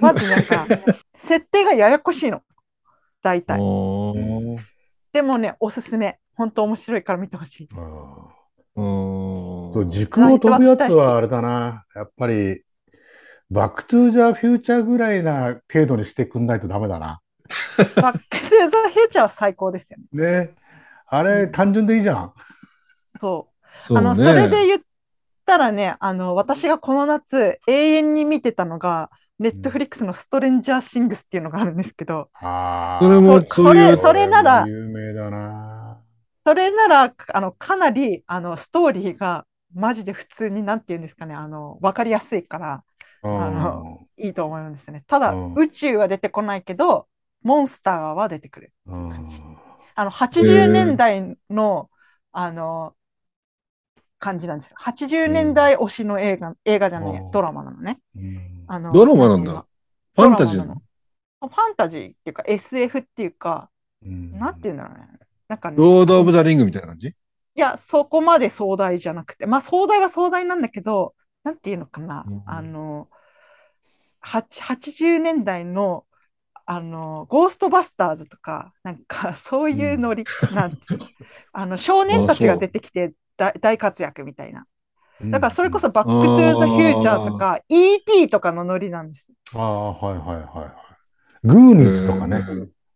[0.00, 0.66] まずなんか、
[1.14, 2.42] 設定がややこしいの。
[3.22, 3.58] 大体。
[3.58, 4.58] ー
[5.12, 6.18] でもね、おすすめ。
[6.34, 7.68] 本当面白いから見てほしい。
[8.74, 8.88] うん
[9.74, 11.84] そう時空を飛ぶやつはあれだな。
[11.94, 12.62] やっぱり、
[13.50, 17.20] バックトゥーザフューチャーぐらいな程度にしてくんないとダメだな。
[17.96, 20.26] バック・トゥ・ザ・フューチャーは最高ですよね。
[20.26, 20.54] ね。
[21.06, 22.32] あれ、単純でいいじゃん。
[23.20, 23.78] そう。
[23.78, 24.80] そうあの、ねそれで言っ
[25.44, 29.10] たらね、あの、私がこの夏、永遠に見てたのが、
[29.42, 32.30] ネットフリックスのストレンジャーシングスっていうのがあるんですけど。
[32.40, 36.00] それもそれそれなら有名だな。
[36.46, 42.84] それなら、あの、かなり、あの、ストーリーが、マジで普通に、なんていうんですかね、あの、わかりやすいから、
[43.24, 45.02] うんあのいいと思うんですよね。
[45.06, 47.06] ただ、うん宇宙は出てこないけど、
[47.42, 48.72] モンスターは出てくる。
[48.86, 49.12] うん
[49.94, 51.88] あの、80年代の、
[52.32, 52.94] あの、
[54.18, 54.76] 感じなんですよ。
[54.80, 58.00] 80年代推しの映画、映画じゃない、うんドラマなのね。
[58.16, 59.66] うんあのドラマなんだ。
[60.14, 60.82] ファンタジーなの
[61.40, 63.70] ファンタジーっていうか SF っていうか、
[64.04, 65.08] うんなんて言うんだろうね。
[65.48, 67.08] なんかね、ロード・オブ・ザ・リングみたいな感じ？
[67.08, 67.14] い
[67.54, 73.08] や、そこまで壮大じゃなくて、まあ壮大は壮大なんだけど、なんていうのかな、うんあの、
[74.20, 76.06] はち80年代の、
[76.64, 81.06] あの、ゴーストバスターズとか、なんか そういうノリ、なんていうの
[81.52, 84.66] あの、少年たちが出てきて大大活躍みたいな。
[85.30, 89.26] だからそれこそバックトゥーザフューチャーとか、ET とかのノリなんです。
[89.54, 90.72] ああ、はいはいはいはい。
[91.44, 92.40] グーニーズとかね。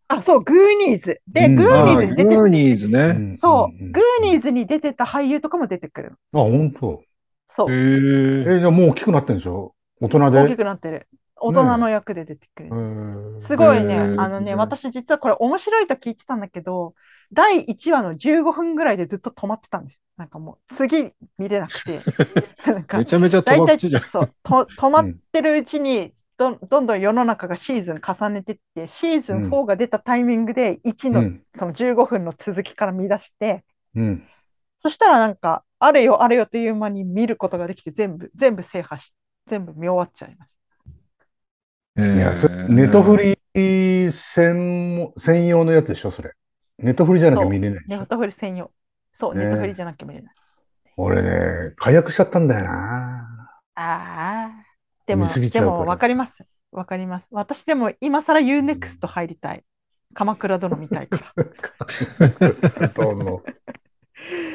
[0.09, 1.21] あ、そう、グーニーズ。
[1.27, 3.13] で、うんグーニーあズに出てグーニーズね。
[3.33, 6.41] んそう、んグーニーズに出てた俳優とかも出てくるの。
[6.41, 7.03] あ、本当。
[7.49, 8.57] そう、へえ。
[8.57, 9.75] え、じゃあもう大きくなってんでしょ？
[10.01, 10.43] 大人で？
[10.43, 11.09] 大きくなってる。
[11.39, 12.69] 大人の役で出てくる。
[12.69, 16.95] えーすごいね、あのね、私実はこれ面白いと聞いてたんだけど、
[17.33, 20.01] 第1話の15分ぐらいでずっと止まってたんです。
[20.17, 22.03] なんかもう次見れなくて。
[22.67, 23.59] なんかめちゃめちゃ大。
[23.59, 31.43] そうと止まってるうちにどんどんどん世の中がシーズン重ねてって、シーズン4が出たタイミングで1の、うん。
[31.55, 34.29] その15分の続きから見出して、うん。
[34.79, 39.15] そしたらなんか、あれよあれよという間に見ることができて全部、全部制覇し、
[39.47, 40.57] 全部見終わっちゃいまし
[41.99, 43.39] いや、それ、ネトフリ
[44.13, 46.33] 専門専用のやつでしょ、それ。
[46.79, 47.89] ネトフリじゃなきゃ見れないた。
[47.89, 48.03] ネでしょ。
[48.03, 48.71] ットフリ専用。
[49.19, 50.35] そう、ねネットフリじゃなきゃ見れない。
[50.99, 53.51] 俺ね、解約しちゃったんだよな。
[53.75, 54.51] ああ。
[55.07, 56.45] でも、でも分かります。
[56.71, 57.29] 分かります。
[57.31, 59.65] 私でも今更 UNEXT 入りたい。
[60.13, 61.45] 鎌倉殿見たいから。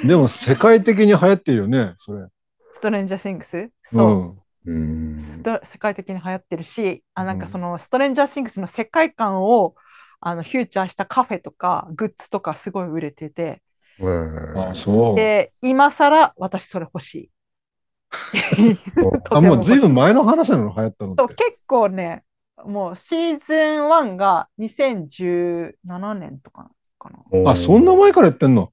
[0.06, 2.28] でも世界的に流行ってるよね、それ。
[2.74, 3.71] ストレンジャーシングス？
[3.84, 4.71] そう。
[4.71, 4.74] ん。
[4.74, 4.74] う
[5.15, 5.19] ん。
[5.63, 9.76] 世界的に流行ってるし、あなんかうんそのストレンジャーシングスの世界観を
[10.19, 13.62] あのフューチャーしたカフェとかグッズとかすごい売れてて、
[13.99, 15.15] あ、そう。
[15.15, 17.32] で、今更私それ欲しい。
[19.23, 21.27] とあ、ても欲しいもうずいぶん前の話なの、流行ったのって。
[21.36, 22.23] 結構ね、
[22.65, 27.51] もうシーズン1が2017年とかかな。
[27.51, 28.71] あ、そんな前からやってんの？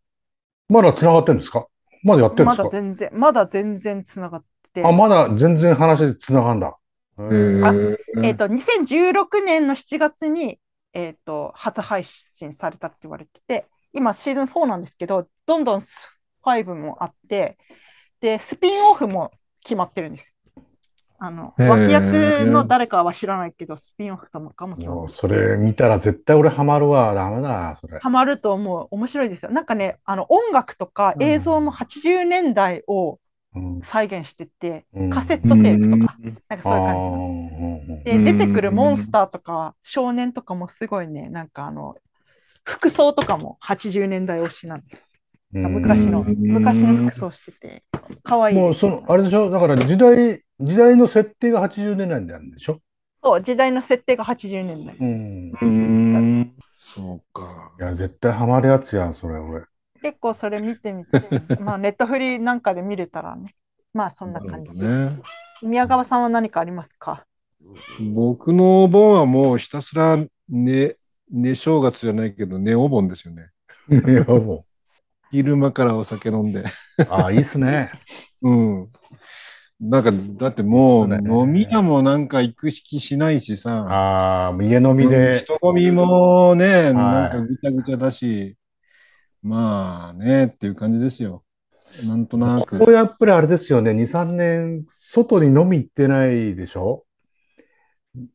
[0.69, 1.67] まだ繋がってんですか？
[2.03, 2.51] まだやってんでか？
[2.51, 4.87] ますだ全然、まだ全然つながってて。
[4.87, 6.77] あ、まだ全然話繋がんだ。
[8.23, 10.61] えっと、2016年の7月に、
[10.93, 13.67] えっと、初配信されたって言われてて、
[13.99, 16.09] 今シーズン4なんですけど、どんどんす
[16.45, 17.59] 5もあって、
[18.21, 19.33] で、スピンオフも
[19.63, 20.33] 決まってるんです。
[21.21, 24.91] あの、脇役の誰かは知らないけど、スピンオフとかも決まってる。
[24.93, 27.13] もうそれ見たら絶対俺ハマるわ。
[27.13, 27.99] ダメだ、それ。
[27.99, 28.87] ハマると思う。
[28.93, 29.51] 面白いですよ。
[29.51, 33.19] なんかね、あの音楽とか映像も80年代を
[33.57, 38.03] うん再現してて、うんカセットテープとか、うんなんかそういう感じの。
[38.05, 41.97] で、うん出てくるモンスターとか少年とかもすごいね、なんかあの、
[42.69, 45.03] 服装とかも80年代推しなんです。
[45.55, 47.83] うん昔の、うん昔の服装してて、
[48.23, 49.51] 可愛いもうその、あれでしょ？
[49.51, 52.81] だから時代、時代の設定が80年代なんでしょ？
[53.23, 54.95] そう、時代の設定が80年代。
[54.97, 55.51] うん。
[55.51, 56.55] うーん。
[56.77, 57.73] そうか。
[57.81, 59.65] いや、絶対ハマるやつやん、それ、俺。
[60.03, 61.13] 結構それ見てみて、
[61.59, 63.55] まあネットフリなんかで見れたらね、
[63.95, 64.87] まあそんな感じ。
[64.87, 65.19] ね。
[65.63, 67.25] 宮川さんは何かありますか？
[68.15, 70.95] 僕のお盆はもうひたすら寝、
[71.31, 73.51] 寝正月じゃないけど、寝お盆ですよね。
[73.91, 74.65] いや、も
[75.31, 76.61] 昼間からお酒飲んで。
[76.61, 76.65] う。
[77.09, 77.91] ああ、いいっすね。
[78.43, 78.89] うん。
[79.81, 85.39] なんか、だってもう、飲み屋もなんか行く気しないしさ、ああ、家飲みうんで。
[85.39, 88.57] 人混みもね、いなんかぐちゃぐちゃだし、
[89.43, 91.45] まあね、っていう感じですよ。
[92.07, 92.79] なんとなく。
[92.79, 97.05] ここやっぱりあれですよね、2、3年、外に飲み行ってないでしょ？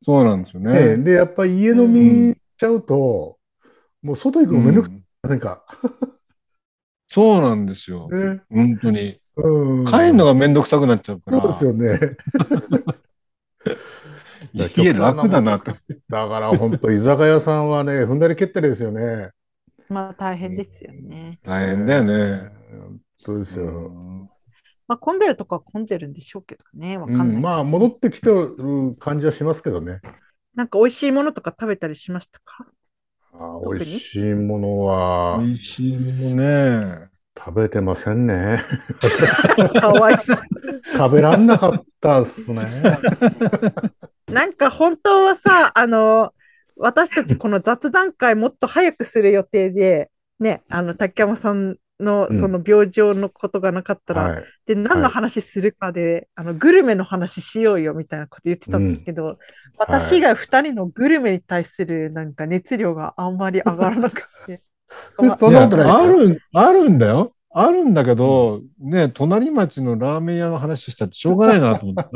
[0.05, 0.97] そうなんですよね、ね。
[0.97, 3.37] で、やっぱり家飲みしちゃうと、
[4.01, 5.65] もう外行くのめんどくさいうんませんか、
[7.07, 8.07] そうなんですよ。
[8.09, 8.41] ね。
[8.49, 9.19] 本当に。
[9.35, 9.85] うん。
[9.85, 11.41] 帰るのがめんどくさくなっちゃうから。
[11.41, 11.99] そうですよね。
[14.75, 15.75] 家楽だなと。
[16.09, 19.31] だから本当、居酒屋さんはね、踏んだり蹴ったりですよね。
[19.89, 21.39] まあ大変ですよね。
[21.43, 22.49] 大変だよね。
[22.71, 23.65] 本当ですよ。
[23.65, 24.29] うん
[24.85, 27.27] まあ混んでるとこは混んでるんでしょうけどね、わかんない。
[27.29, 30.01] うん、まあ、戻ってきてる感じはしますけどね。
[30.55, 32.67] なんか美味しいものとか食べたりしましたか？
[33.33, 37.09] あ美味しいものは美味しいものね。
[37.35, 38.61] 食べてませんね。
[39.81, 40.37] かわいそう。
[40.95, 42.63] 食べらんなかったっすね。
[44.29, 46.33] なんか本当はさ、あの、
[46.77, 54.43] 私たちこの雑談会もっと早くする予定で、ね、あの、竹山さんのうんその病状のことがなかったら、はい。
[54.65, 59.37] で、何の話するかで、あの、グルメの話しようよみたいなこと言ってたんですけど、
[59.77, 64.61] 私以外二人のグルメに対するなんか熱量があんまり上がらなくて。
[65.17, 66.11] ま あそんなことないですよ。
[66.11, 67.31] ある、あるんだよ。
[67.55, 72.11] あるんだけど、ね、隣町のラーメン屋の話したってしょうがないなと思って。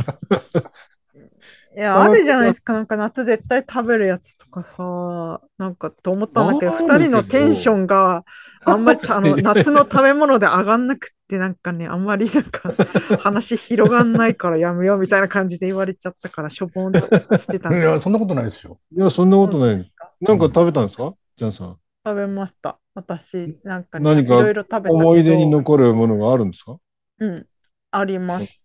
[1.78, 2.74] いや、あるじゃないですか。
[2.74, 8.24] なんか夏絶対食べるやつとかさ、なんかと思ったんだけど、二人のテンションが
[8.66, 12.74] あんまりあの 夏の食べ物で上がんなくって、なんかね、あんまりなんか
[13.22, 18.80] 話広がんないからやめようみたいな感じで言われちゃったから、しょぼんとしてたんでいや、そんなことないですよ。
[18.92, 19.92] いや、そんなことない。
[20.22, 21.14] なんか食べたんですか？
[21.38, 21.78] ジャンさん。
[22.04, 22.80] 食べました。
[22.96, 26.78] 私、なんかね、何かいろいろ食べたけど思い出に残るものがあるんですか？
[27.20, 27.46] うん、
[27.92, 28.60] あります。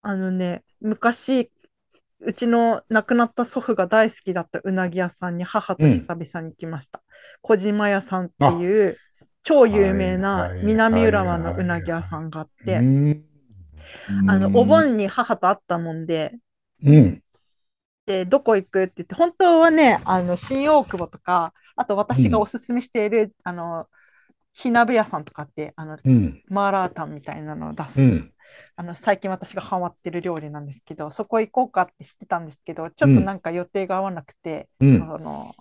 [0.00, 1.50] あのね、昔、
[2.24, 7.02] うちの亡くなった祖父が大好きだったうなぎ屋さんに母と久々に行きました。
[7.40, 8.96] 小島屋さんっていう
[9.42, 13.24] 超有名はいなはい南浦和のうなぎ屋さんがあって、うん。
[14.28, 16.32] あの、お盆に母と会ったもんで、
[16.84, 17.22] うん。
[18.06, 23.86] で、どこ行くって言って、本当はね、あの、新大久保とか、あと私がおすすめしている、あの、
[24.52, 26.42] 火鍋屋さんとかって、あの、うん。
[26.48, 28.32] マーラータンみたいなのを出す、うん。
[28.76, 35.02] あの最近私がハマってる料理なんですけど、そこ行こうかって知ってたんですけど、ちょっとなんか予定が合わなくて、うん。
[35.02, 35.54] あの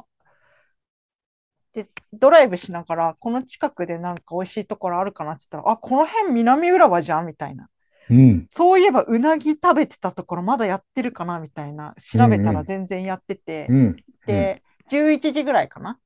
[1.74, 7.70] でドライブしながら、この近くでなんか美味しいところあるかなって言ったら、あ、この辺南浦和じゃんみたいな。
[8.10, 8.48] うん。
[8.50, 11.96] そういえばうなぎ食べてたところまだやってるかなみたいな。
[11.98, 13.96] 調べたうんうんら全然やってて、うん。
[14.26, 15.98] で、11時ぐらいかな？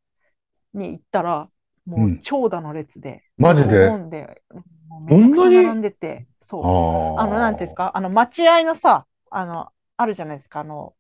[0.74, 1.50] に行ったら、
[1.86, 2.20] もううん。
[2.22, 3.86] 長蛇の列で、マジで？
[3.88, 4.42] 飲んで、
[5.06, 6.64] めちゃくちゃ並んでて、そう。
[6.64, 10.94] ああの、なんていうんですか、あの、待合のさ、あの、あるじゃないですか、あの、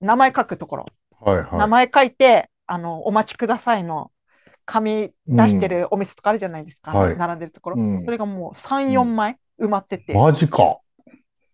[0.00, 0.86] 名前書くところ。
[1.20, 1.58] はいはい。
[1.58, 4.10] 名前書いて、あの、お待ちくださいの
[4.64, 7.06] 紙出してるお店とかあるじゃないですか、はい。
[7.08, 7.76] あの並んでるところ。
[7.76, 8.04] うん。
[8.04, 10.80] それがもう3、4枚埋まってて、マジか。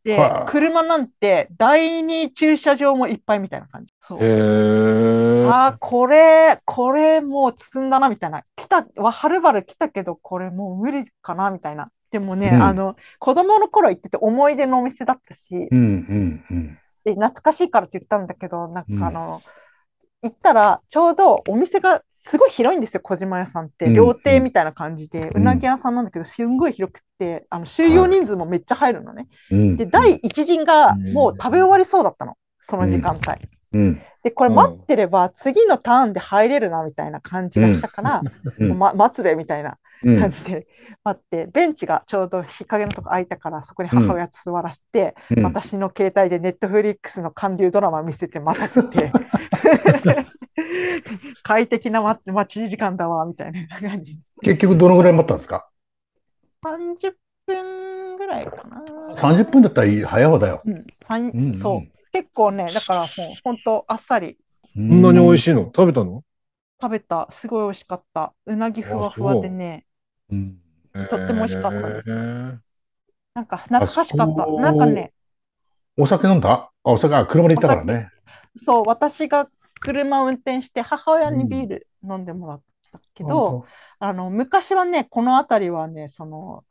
[0.04, 3.94] ではい、車なんて第二駐車場もいっぱいみたいな感じ。
[4.00, 4.18] そう。
[4.18, 8.42] あー、これ、これもう積んだなみたいな。
[8.56, 11.90] 来た、ははるばる来たけど、これもう無理かなみたいな。
[12.10, 16.78] でもね、うんあの、子供の頃行ってて思い出のお店だったし、うんうんうん。
[17.04, 19.44] で、懐かしいからって言ったんだけど、なんうんかあの、
[20.22, 23.86] 行ったら、ちょうどお店がすごい広いんですよ、小島屋さんって。
[23.86, 29.26] うん料亭みたいな感じで、ううんなぎ屋さんなんだけど、すんごい広くって、あの収容人数もめっちゃ入るのね。
[29.50, 29.76] うん。
[29.76, 33.48] で、第一陣がもう食べ終わりそうだったの、その時間帯。
[33.72, 34.00] うん。
[34.22, 38.22] で、これ待ってれば、次のターンで入れるな、みたいな感じがしたから、
[38.58, 39.78] ま、待つべ、みたいな。
[40.04, 40.66] うん感じで
[41.04, 49.12] 待って、ベンチがちょうど日陰のとこ空いたから、そこに母親座らせて、うん私の携帯でネットフリックスの韓流ドラマ見せて待たせて、
[51.42, 54.18] 快適な待って待ち時間だわ、みたいな感じ。
[54.42, 55.68] 結局どのぐらい待ったんですか
[56.62, 57.12] ？30
[57.46, 58.82] 分ぐらいかな。
[59.16, 60.62] ?30 分だったらいい早い方だよ。
[60.64, 61.82] うん、三うんうんそう。
[62.12, 63.08] 結構ね、だからもう
[63.42, 64.38] 本当あっさりこ
[64.74, 65.38] こんなに美味い。
[65.38, 65.64] しいの？
[65.66, 66.22] 食べたの？
[66.80, 67.28] 食べた。
[67.30, 68.34] すごい美味しかった。
[68.46, 69.86] うなぎふわふわでね、
[70.32, 70.58] うん
[71.08, 72.10] とっても美味しかったです
[73.34, 74.46] なんか懐かしかった。
[74.46, 75.12] なんかね、
[75.96, 76.70] お酒飲んだ？
[76.84, 78.10] あ、お酒、あ、車で行ったからね。
[78.64, 79.48] そう、私が
[79.80, 82.62] 車を運転して母親にビール飲んでもらっ
[82.92, 83.64] たけど、
[83.98, 86.64] あの昔はね、この辺りはね、その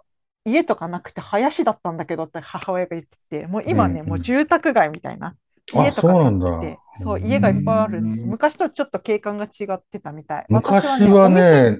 [0.46, 5.36] 家とかなくて林だったんだけどって母親が言ってて、もう今ね、うんもう住宅街みたいな。
[5.74, 8.24] あ家とかなんだ建ってて、そう、家がいっぱいあるんです。
[8.24, 10.46] うん昔とちょっと景観が違ってたみたい。
[10.50, 11.80] 昔私はね、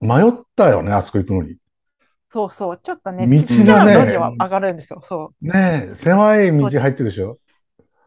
[0.00, 1.56] 迷ったよね、あそこ行くのに。
[2.30, 5.00] そうそう、ちょっとね、道がねな路地は上がるんですよ。
[5.04, 7.38] そう、ねえ、狭い道入ってるでしょ。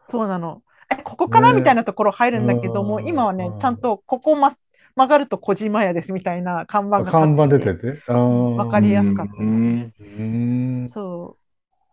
[0.08, 0.62] そうなの。
[0.92, 4.52] え、ここからねみたいなところ入るんだけども、うん今はね、ちゃんとここ、ま、
[4.96, 8.02] 曲がると小島屋ですみたいな看板が看板出てて。
[8.12, 10.04] わかりやすかったうんう
[10.84, 11.36] んそ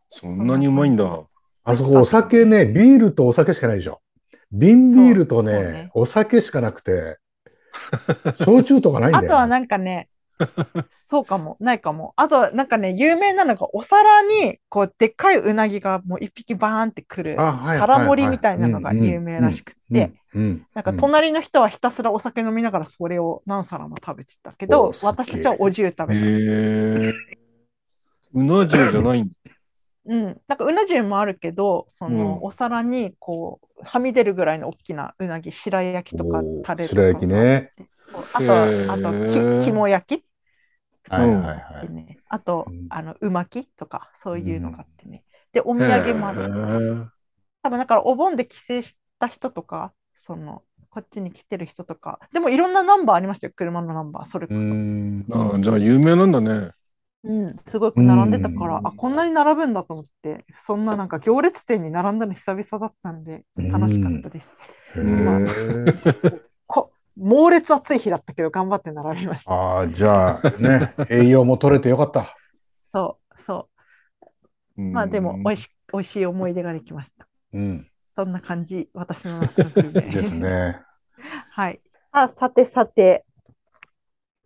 [0.09, 1.21] そんなにうまいんだ。
[1.63, 4.01] あそこお酒ね、ビールとお酒しかないでしょ。
[4.51, 7.17] 瓶ビールとね、そうそうねお酒しかなくて、
[8.43, 9.27] 焼酎とかないんだよ。
[9.27, 10.09] とはなんかね、
[10.91, 12.13] そうかも、ないかも。
[12.15, 20.11] あと、なんかね、有名なのが、お皿に、こう、でっかいうなぎがもう一匹バーンってくる、皿盛りみたいなのが有名らしくって、
[20.75, 26.03] なんか隣の人はひたすらお酒飲みながらそれを何皿も食べてたけど私たちはお重食べた。
[28.33, 29.27] うな重じゃない。
[30.07, 37.73] うん、なんかうな重もあるけど、そのうんお皿にこうはみ出るぐらいの大きなうなぎ、白焼きとかおータレとか白焼きね。
[38.31, 40.25] あとは、あとへーき肝焼き
[41.07, 41.89] はいはいはでい。
[41.89, 45.23] ね、あとうんあのう巻きとかそういうのがあってね。
[45.53, 47.11] で、お土産もあって、へー
[47.63, 54.79] 多分だからお盆で帰省した人とか、そのこっちに来てる人とか、でもいろんなナンバーありましたよ、車のナンバー、それこうそ。
[54.79, 55.25] ん。
[55.31, 56.71] あじゃあ有名なんだね。
[57.23, 64.51] うん、すごく並んでたから、うんあ、こんなに並ぶんだと思って、そんななんか行列店に並んだの久々だったんで、楽しかったです。
[66.67, 69.51] こ猛烈暑い日だったけど、頑張って並びました。
[69.51, 72.35] ああ、じゃあね、栄養も取れてよかった。
[72.93, 73.69] そう、そ
[74.77, 74.81] う。
[74.81, 77.27] まあでも、おいしおいしい思い出ができました。
[77.53, 77.87] うん。
[78.15, 80.81] そんな感じ、私の夏の風景ですね。
[81.51, 81.81] はい。
[82.11, 83.25] あ、さてさて、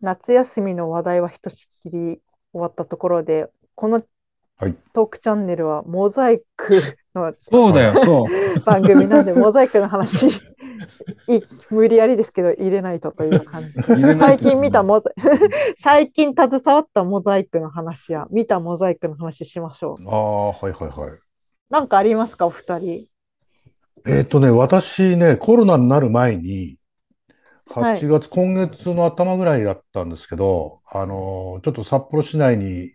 [0.01, 2.21] 夏休みの話題はひとしきり
[2.53, 4.01] 終わったところで、この
[4.57, 6.81] はいトークチャンネルはモザイク
[7.15, 8.59] のそうだよ、 そう。
[8.63, 13.73] 番組なんで、モザイクの話、い無理やりですけど、入れないとという感じ
[14.19, 15.13] 最近見たモザイ
[15.77, 20.09] 最近携わったモザイクの話や、見たモザイクの話しましょう。
[20.09, 21.19] ああ、はいはいはい。
[21.69, 23.07] なんかありますか、お二人？
[24.05, 26.80] えっとね、私ね、コロナになる前に、はい
[27.73, 32.91] 8月、今月の頭ぐらいだったんですけど、あの、ちょっと札幌市内に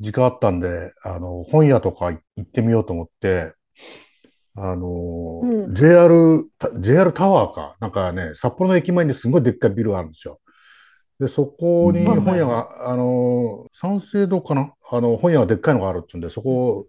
[0.00, 3.54] 時間あったんで、あの、本屋とか行ってみようと思って、
[4.54, 10.40] あの、うん JR、た JR タワーか、なんかね、札幌の駅前にすごいでっかいビルがあるんですよ。
[11.20, 14.72] で、そこにうん本屋が、あの、三省堂かな？
[14.90, 16.86] あの、本屋がでっかいのがあるっていうんで、そこ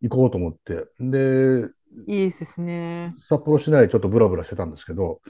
[0.00, 0.86] 行こうと思って。
[1.00, 1.68] で、
[2.06, 3.14] いいですね。
[3.18, 5.20] 札幌市内ちょっとブラブラしてたんですけど、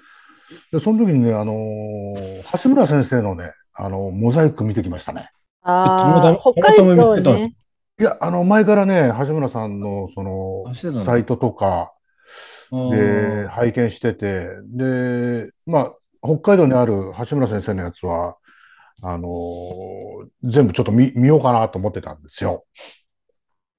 [0.73, 5.31] で、その時にね、あのー橋村先生のね、あの、モザイク見てきましたね。
[5.83, 6.87] ああ、北海道
[7.21, 7.43] ね。
[8.01, 11.95] いや、あの、前からね、橋村さんの、そのサイトとか
[12.87, 18.37] で拝見してて、で、まあ、北海道にある橋村先生のやつは、
[19.03, 22.67] あのー全部ちょっと見、見ようかなと思ってたんですよ。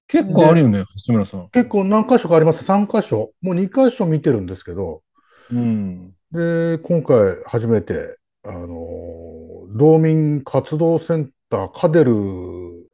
[0.07, 1.49] 結構あるよね、橋村さん。
[1.49, 2.63] 結構何箇所かあります。
[2.63, 3.33] 3箇所。
[3.41, 5.03] もう2箇所見てるんですけど、
[5.51, 6.15] うん。
[6.31, 9.41] で、今回初めて、あのー
[9.73, 12.11] 道民活動センターカデル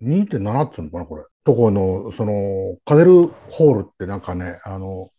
[0.02, 1.24] 2.7っていうのかな、これ。
[1.44, 5.10] とこの、その、カデルホールってなんかね、あの、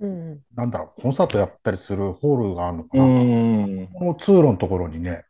[0.00, 0.40] うん。
[0.54, 3.04] なんだろう、コンサートやったりするホールがあるのかうな。
[3.04, 3.88] ん。
[3.92, 5.24] この通路のところにね、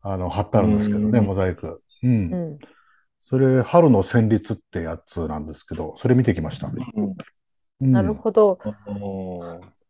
[0.00, 1.82] あの、貼ってあるんですけどね、うんモザイク。
[2.02, 2.08] う。
[2.08, 2.58] うんん。
[3.20, 6.68] それ、春の旋律ってやつなんですけど、それ見てきました。
[6.68, 7.16] うん
[7.78, 8.58] なるほど。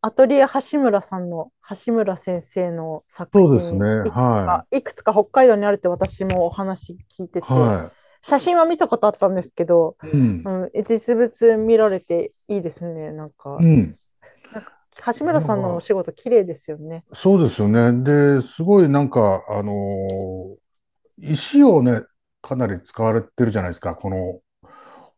[0.02, 0.08] ど。
[0.08, 1.50] アトリエ橋村さんの
[1.84, 7.90] 橋村先生の作品そうですねいくつかはいくつか北海道にあるって私もお話聞いてて、は
[8.22, 10.08] 写真は見たことあったんですけど、い。
[10.08, 10.80] うんう。
[10.80, 13.12] ん、実物見られていいですね。
[13.12, 13.94] なんか、うん。
[15.18, 17.04] 橋村さんのお仕事綺麗ですよね。
[17.12, 17.92] そうですよね。
[18.02, 20.56] で、すごいなんか、あのー
[21.18, 22.02] 石をね、
[22.42, 23.94] かなり使われてるじゃないですか。
[23.94, 24.40] この、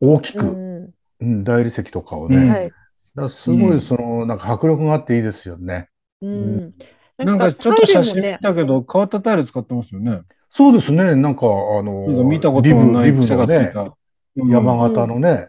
[0.00, 2.36] 大きく、うんうん、大理石とかをね。
[2.36, 2.72] うんはい。
[3.14, 5.88] だすごい、その、なんか迫力があっていいですよね。
[6.20, 6.74] うん。
[7.16, 10.20] なんかちょっと写真見タイルもね、たけど、変わったタイル使ってますよね。
[10.50, 11.14] そうですね。
[11.14, 13.80] なんか、あの、見たことリブ、のないリブのね、癖がついた。
[13.82, 13.92] うん
[14.36, 15.48] 山形のね、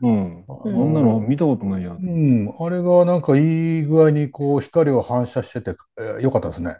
[0.00, 0.44] うん。
[0.48, 1.94] あこんなの見たことないやう。
[2.00, 6.76] ん、あれがなんかいい具合にこう光を反射してて、えーよかったですね。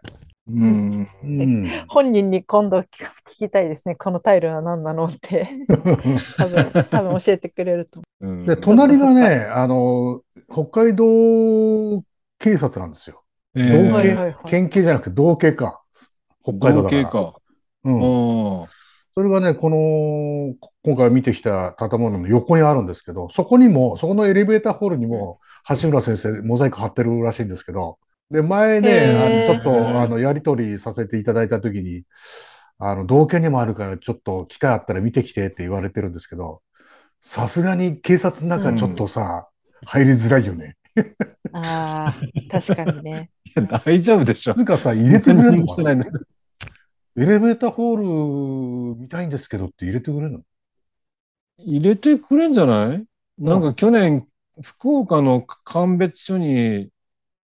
[0.48, 1.08] うん。
[1.22, 1.70] うん。
[1.88, 2.86] 本人に今度聞
[3.26, 3.96] きたいですね。
[3.96, 5.46] このタイルは何なのって。
[6.38, 12.02] 多分、多分教えてくれると思うんで、隣がね、あの、北海道
[12.38, 13.22] 警察なんですよ。
[13.54, 15.80] え道ーはい警はいはい、県警じゃなくて道警か。
[16.42, 17.02] 北海道だから。
[17.02, 17.34] 道系か。
[17.84, 18.64] うん。
[18.64, 18.68] あ
[19.14, 27.98] それがね、この、今回見てきた建物の横にあるんですけど、そこにも、そこのエレベーターホールにも、橋村先生、モザイク貼ってるらしいんですけど、
[28.30, 32.04] で、前ね、あのちょっと、あの、やりとりさせていただいたときに、
[32.78, 36.62] あの、道警にもあるから、ちょっと機会あったら見てきてって言われてるんですけど、
[37.20, 39.49] さすがに警察の中ちょっとさ、
[39.86, 40.76] 入りづらいよね。
[40.96, 41.02] う。
[41.52, 43.30] ああ、確かにね。
[43.56, 43.60] あ。
[43.60, 44.54] いや大丈夫でしょ。
[44.54, 45.82] つうかさ、入れてくれる何のか
[47.16, 50.40] エレベーターホール見たいんですけどって入れてくれるの？
[51.58, 53.04] 入れてくれんじゃない？
[53.38, 54.26] なんか去年、
[54.62, 56.90] 福岡の鑑別所に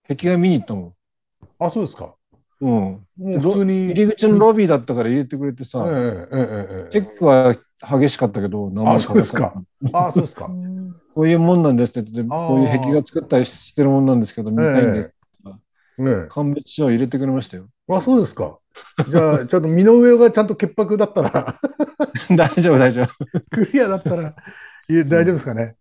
[0.06, 0.94] 壁画見に行ったも
[1.58, 2.14] あ、そうですか。
[2.60, 2.66] ん。
[2.66, 2.70] うん。
[2.70, 3.86] もう普通に。
[3.86, 9.54] 入り口のロビーだったから入れてくれてさ、ええええええチェックは激しかったけど、名前あそうですか
[9.92, 10.50] あ、そうですかう。
[10.50, 15.14] んこういうもんなんですって言って、あーこういう壁画作ったりしてるもんなんですけど、見たいんです。
[16.28, 17.68] 鑑別所は入れてくれましたよ。
[17.88, 18.58] あ、そうですか。
[19.08, 21.54] じゃあ、ちょっと身の上がちゃんと潔白だったら、
[22.36, 23.08] 大丈夫、大丈夫。
[23.50, 24.34] クリアだったら、
[24.88, 25.76] いえ大丈夫ですかね。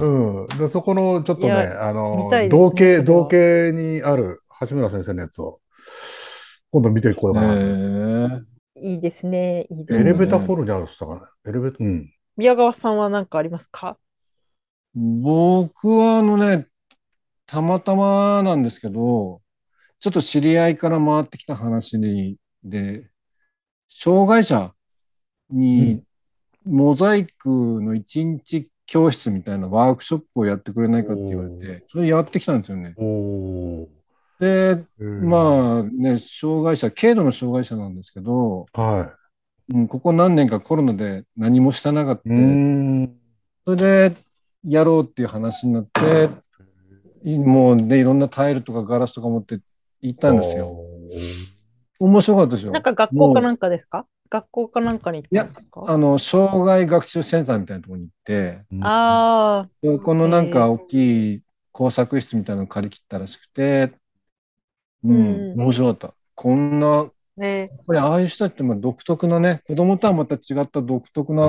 [0.00, 0.58] うんうん。
[0.58, 5.60] でそこの、ちょっとね、あのね同系、それは同系にある橋村先生のやつを、
[6.72, 7.54] 今度見ていこうかな。
[7.54, 8.53] へ
[8.84, 9.66] いいですね。
[9.70, 10.12] いいですエね。
[10.12, 11.30] レベーターホールにあるっつったかな。
[11.46, 12.12] エレベーター、うん。
[12.36, 13.96] 宮川さんは何かありますか？
[14.94, 16.66] 僕はあのね、
[17.46, 19.40] たまたまなんですけど、
[20.00, 23.08] ちょっと知り合いから回ってきた話にで、
[23.88, 24.74] 障害者
[25.48, 26.02] に
[26.64, 32.94] モザイクの一日教室みたいなワークショップをやってくれないかって言われて、それやってきたんですよね。
[32.98, 33.86] おー。
[34.40, 39.14] で、あ、まあね、障害者、軽度の障害者なんですけど、は
[39.72, 42.22] うん、ここ何年かコロナで何もしてなかった。
[42.22, 44.16] それで
[44.62, 46.28] やろうっていう話になって、
[47.22, 49.60] いもうね、いろんなタイルとかガラスとか持って
[50.02, 50.76] 行ったんですよ。
[51.98, 52.72] 面白かったですよ。
[52.72, 54.06] なんか学校かなんかですか？
[54.28, 55.84] 学校かなんかに行ったんですか？
[55.86, 63.92] あの、障害学習センターみたいなところに行って、あそこのなんか大きい工作室みたいなのを借り切ったらしくて、
[65.04, 66.14] うん、うん面白かった。
[66.34, 71.46] こんな、やっぱりああいう人ってまあ独特なね、子供とはまた違った独特なあ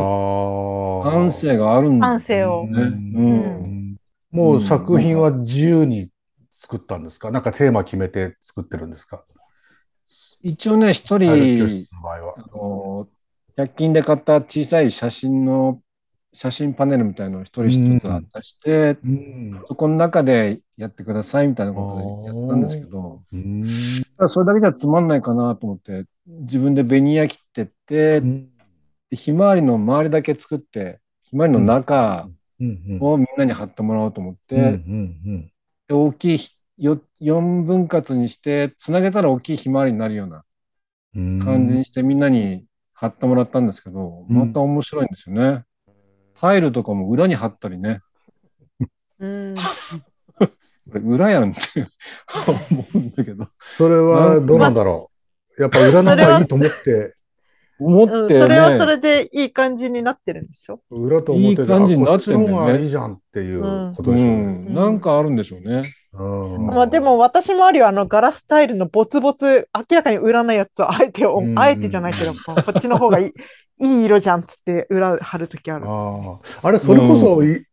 [1.04, 2.68] 感性があるんだよ感性を。
[2.68, 2.82] ね。
[2.82, 3.96] うん。
[4.32, 6.10] もう作品は自由に
[6.54, 7.32] 作ったんですか？
[7.32, 9.24] なんかテーマ決めて作ってるんですか？
[10.42, 12.42] 一応ね、一人室、の場合はあ。
[12.56, 13.08] の、
[13.58, 15.80] 100均で買った小さい写真の、
[16.36, 19.64] 写真パネルみたいなのを一人一つ渡して、うん。
[19.70, 23.64] そこの中でやってくださいみたいなことでやったんですけど、うん。
[24.30, 32.28] それだけじゃつまんないかなと思って、自分でベニヤ切ってって、でひまわりの周りだけ作って、ひまわりの中
[32.60, 32.98] うん。
[33.00, 34.64] をみんなに貼ってもらおうと思って、うん。
[34.64, 34.68] う
[35.32, 35.52] ん。
[35.88, 40.44] で大きいひよ4分割にして、つなげたら大きいひまわりになるような
[41.16, 41.40] うん。
[41.40, 44.36] 感じにしてみんなに貼ってもらったんですけど、うん。
[44.36, 45.64] また面白いんですよね。
[46.40, 48.02] タイルとかも裏に貼ったりね。
[49.20, 49.56] うん。
[50.38, 51.88] これ裏やんって
[52.70, 53.48] 思うんだけど。
[53.60, 55.12] それはどうなんだろ
[55.58, 55.62] う。
[55.62, 57.16] やっぱ裏の方がいいと思って、
[57.80, 58.20] 思って、ね。
[58.20, 60.80] うんそれはそれでいい感じになってるんでしょ？
[60.92, 64.24] 裏と表で、いい感じになってんだいいじゃんっていうことでしょ。
[64.24, 64.34] うね。
[64.34, 65.84] うん、なんかあるんでしょうね。
[66.14, 66.24] う
[66.60, 66.68] ん。
[66.68, 71.60] まあでも私もあるよ、あのガラスタイルのボツボツ、明らかに裏のやつをあえてお、うん。
[71.60, 73.32] あえてじゃないけど、 こっちの方がいい
[73.80, 75.86] いい色じゃんっつって裏貼るときある。
[75.88, 77.66] あああれ、それこそ、い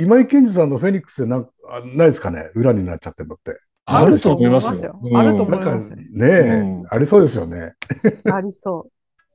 [0.00, 2.50] 今井健二さんのフェニックスでなんあないですかね？
[2.54, 3.58] 裏になっちゃってるのって。
[3.84, 4.92] あると思いますあるとよ。
[4.94, 5.28] 思いますよ。
[5.28, 6.84] あるとなんか思いますねえ、うん。
[6.88, 7.74] ありそうですよね。
[8.32, 8.86] ありそ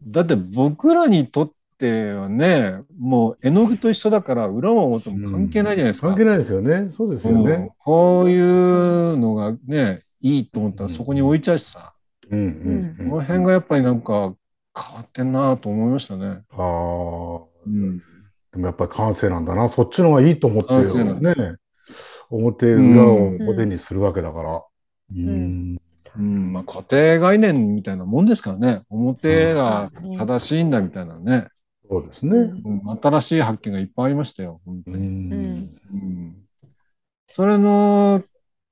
[0.03, 6.07] だって僕らにとってはね、もう絵の具と一緒だから裏も表も関係ないじゃないですか。
[6.09, 6.89] 関係ないですよね。
[6.89, 7.71] そうですようんね。
[7.79, 11.93] こういうのがね、いいと思ったらそこに置いちゃうしさ。
[12.29, 13.09] うんうんうん。
[13.09, 14.33] この辺がやっぱりなんか
[14.75, 16.41] 変わってんなと思いましたね。
[16.51, 17.39] ああ。
[17.65, 17.97] うん。
[17.97, 18.03] で
[18.57, 19.69] もやっぱり感性なんだな。
[19.69, 21.55] そっちの方がいいと思ってね。
[22.29, 24.51] 表裏を表にするわけだから。
[24.55, 24.63] う
[25.15, 25.77] うんん。
[26.17, 28.81] うん、まあ固定概念みたいなもんですからね。
[28.89, 31.47] 表が正しいんだみたいなね。
[31.89, 32.31] そうですね。
[32.31, 34.61] うんうん、新しい発見がいっぱいありましたよ。
[34.65, 35.07] 本当うに。
[35.07, 36.35] んうん
[37.29, 38.23] それの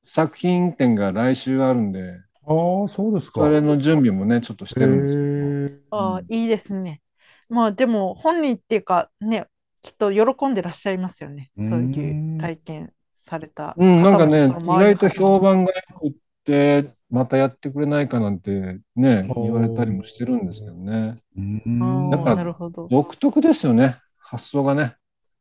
[0.01, 3.41] 作品展が来週あるんで、ああ、そうですか。
[3.41, 5.97] それの準備もね、ちょっとしてるんですけど。
[5.97, 7.01] ああ、いいですね。
[7.49, 9.45] まあでも本人っていうかね、
[9.81, 11.51] きっと喜んでらっしゃいますよね。
[11.57, 21.17] うんそういう体験されたうん、なんかね、意外と評判が良くって、またやってくれないかなんてね、言われたりもしてるんですけどね。
[21.35, 22.87] なるほど。
[22.89, 24.95] 独特ですよね、発想がね。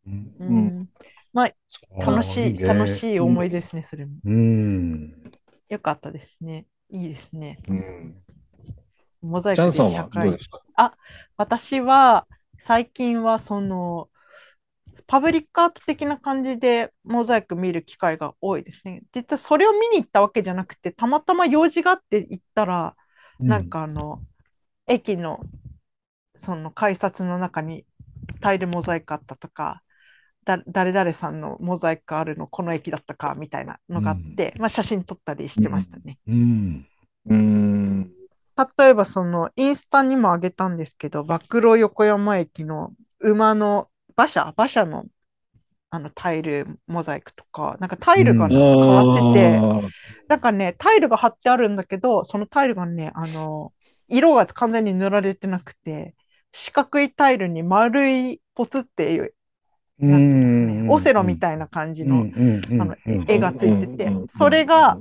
[0.07, 0.89] うんうん、
[1.33, 1.51] まあ
[2.05, 4.13] 楽しい、楽しい思いですね、それも。
[4.25, 5.33] うん。
[5.69, 6.67] よかったですね。
[6.91, 7.59] いいですね。
[7.69, 8.05] うん、
[9.23, 10.97] モザイチャンさんクで社会はどうですか？
[11.37, 12.27] 私は
[12.59, 14.09] 最近はその
[15.07, 19.03] パブリックアート的な感じでモザイク見る機会が多いですね。
[19.13, 22.97] 実はそれを見に行ったわけじゃなくて、たまたま用事があって行ったら、
[23.39, 24.23] なんかあの、
[24.87, 25.41] 駅の
[26.37, 27.87] その改札の中に
[28.41, 29.83] タイルモザイクあったとか、
[30.45, 36.19] だ誰々さんのモザイクあるのこの駅だったかみたいなのがあって、まあ、写真撮ったりしてましたね。
[36.27, 36.87] うん。
[37.27, 38.13] うん。
[38.79, 45.05] 例えばそのインスタにもあげたんですけど、曝露横山駅の馬の馬車、馬車の
[45.91, 49.61] あのタイルモザイクとか、なんかタイルが変わってて、
[50.29, 53.73] なんかね、タイルが貼ってあるんだけど、そのタイルがね、あの、
[54.09, 56.15] 色が完全に塗られてなくて、
[56.53, 59.35] 四角いタイルに丸いポツっていう、
[60.01, 62.27] ねオセロみたいな感じの、
[63.29, 64.15] 絵がついててうん。
[64.15, 64.23] うん。
[64.23, 64.29] うん。
[64.29, 64.99] それが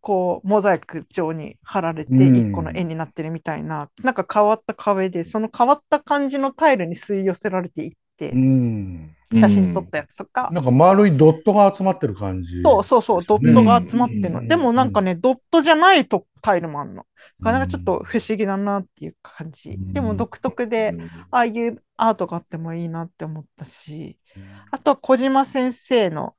[0.00, 2.36] こう、モザイク状に貼られて、うん。
[2.36, 7.90] 一個の絵になってるみたいな、なんか変わった壁で、その変わった感じのタイルに吸い寄せられていっ。
[8.18, 12.62] 写真撮ったやつとか、なんか丸いドットが集まってる感じ。
[12.62, 14.38] そうそうそう、ドットが集まってるの。
[14.40, 14.48] うん。
[14.48, 17.06] でもなんかね、ドットじゃないとタイルもあんの。
[17.40, 17.44] うん。
[17.44, 19.70] なんかちょっと不思議だなっていう感じ。
[19.70, 19.92] うん。
[19.92, 20.94] でも独特で、
[21.30, 24.42] ああいうアートがあってもいいなって思ったし、うん。
[24.70, 26.34] あとは小島先生の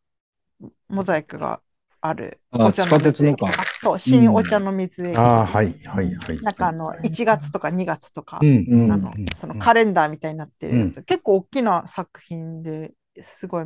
[0.87, 1.61] モザイクが
[2.01, 2.39] ある。
[2.51, 5.17] あお茶の水地下鉄のかあそう、新お茶の水駅。
[5.17, 6.39] ああ、はい、はい、はい。
[6.41, 8.91] なんかあの、1月とか2月とか、うん、うん。
[8.91, 13.65] あの、そのカレンダーみたいになってる結構大きな作品ですごい、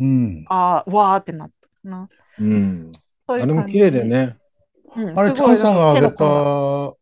[0.00, 0.44] うん。
[0.48, 2.08] ああ、わーってなったかな。
[2.38, 2.92] うん。
[3.28, 4.18] そういう感じあれも綺麗でね。
[4.20, 4.38] うん
[5.14, 6.24] あれ、チャンさんが上げた、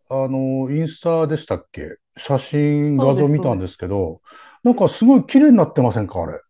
[0.09, 1.97] あの、インスタでしたっけ？
[2.17, 4.21] 写真、画像見たんですけど、
[4.65, 6.23] なんかすごい綺麗になってませんか？
[6.23, 6.41] あれ。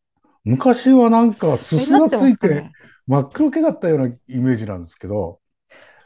[0.44, 2.70] 昔はなんかすすがついて
[3.06, 5.40] 真っ黒けだったようなイメージなんですけど、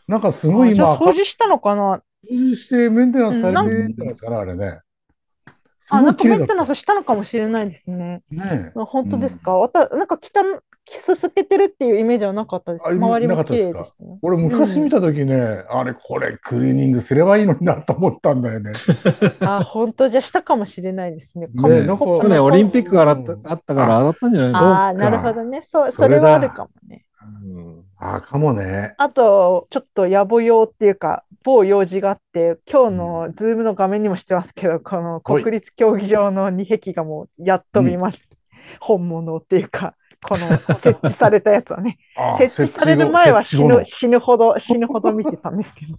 [0.06, 2.02] なんかすごい今、掃除したのかな？
[2.30, 4.80] 掃除してメンテナンスされてうんるんじゃないですかね、あれね。
[5.78, 8.22] すあ、ごないんかメンテナンスしたのかもしれないですね。
[8.30, 12.84] ねあ本当ですか、わたなんか汚きすすけてるっていうイメージはなかったです。
[12.84, 14.18] あ周りなかも綺ったですか麗ですね。
[14.22, 18.72] 俺昔見た時ね、あれこれクリーニングすればいいのになと思ったんだよね。
[19.40, 21.46] あ、本当じゃあしたかもしれないですね。
[21.46, 25.62] ねなんかこね、オリンピックがあったうんあったから洗ったんじゃないのそうああ、かなるほどね。
[25.62, 27.04] そう、そそれはあるかもね。
[27.22, 28.94] うんああ、かもね。
[28.96, 38.36] あと、ちょっと野暮用っていうか、某用事があって、今日のズームの画面にもしてますけど、このはい国立競技場の2壁がもうやっと見ました。
[38.80, 40.48] 本物っていうか、この
[40.78, 41.98] 設置されたやつはね。
[42.38, 45.96] 設置される前は死ぬ死ぬほど、死ぬほど見てたんですけど、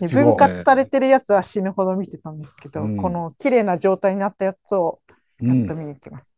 [0.08, 5.00] 分割されてるやつは死ぬほど見てたんですけど、うんこの綺麗な状態になったやつを
[5.40, 5.78] うやっとん。
[5.78, 6.32] 見に行きます。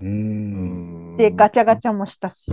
[0.00, 0.04] う。
[0.04, 2.50] うんんで、ガチャガチャもしたし、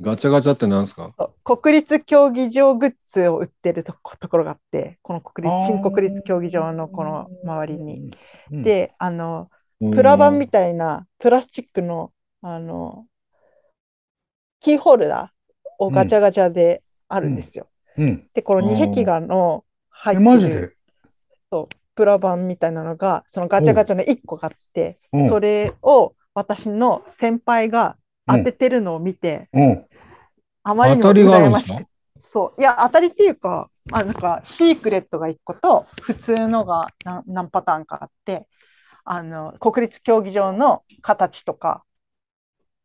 [0.00, 1.12] ガチャガチャってなんですか
[1.44, 8.10] 国立競技場グッズを売ってるとこところがあって、この国立新国立競技場のこの周りに。
[8.50, 9.48] うん、で、あの、
[9.80, 12.12] プラ板みたいなプラスチックの、
[12.42, 13.06] あの、
[14.60, 17.68] キーホルダーをガチャガチャであるんですよ。
[17.98, 18.28] うん。
[18.34, 20.54] で、この2壁画の入え、ってマジで？
[20.54, 20.78] る
[21.94, 27.96] プラ板みたいなのが、そのガチャガチャの1個があって、うんそれを私の先輩が
[28.26, 29.86] 当ててるのを見て、うん。
[30.62, 31.86] あまりにも羨ましく
[32.18, 32.60] そう。
[32.60, 38.46] いや、当たりっていうか、あなんか、シークレットが1個と、普通のが何何パターンかあって、
[39.06, 41.84] あの、国立競技場の形とか、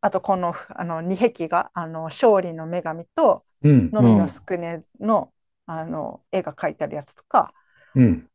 [0.00, 3.90] あとこの、あの、2壁が、あの、勝利の女神と、うん。
[3.92, 5.32] のみのすくねの、
[5.66, 7.52] あの、絵が描いてあるやつとか、
[7.94, 8.28] うん。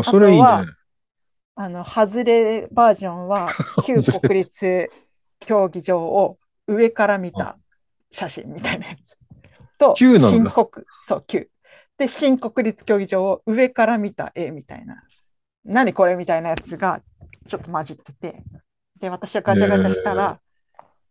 [0.00, 0.42] あそれいいね。
[0.42, 0.64] あとは
[1.54, 3.48] あの、外れバージョンは、
[3.86, 4.90] 旧国立
[5.40, 7.58] 競技場を上から見た
[8.10, 9.18] 写真みたいなやつ。
[9.78, 10.68] と、旧新国、
[11.06, 11.50] そう、旧。
[11.98, 15.02] で、新国立競技場を上から見た絵みたいな。
[15.64, 17.02] 何これみたいなやつが
[17.46, 18.42] ちょっと混じってて。
[19.00, 20.40] で、私はガチャガチャしたら、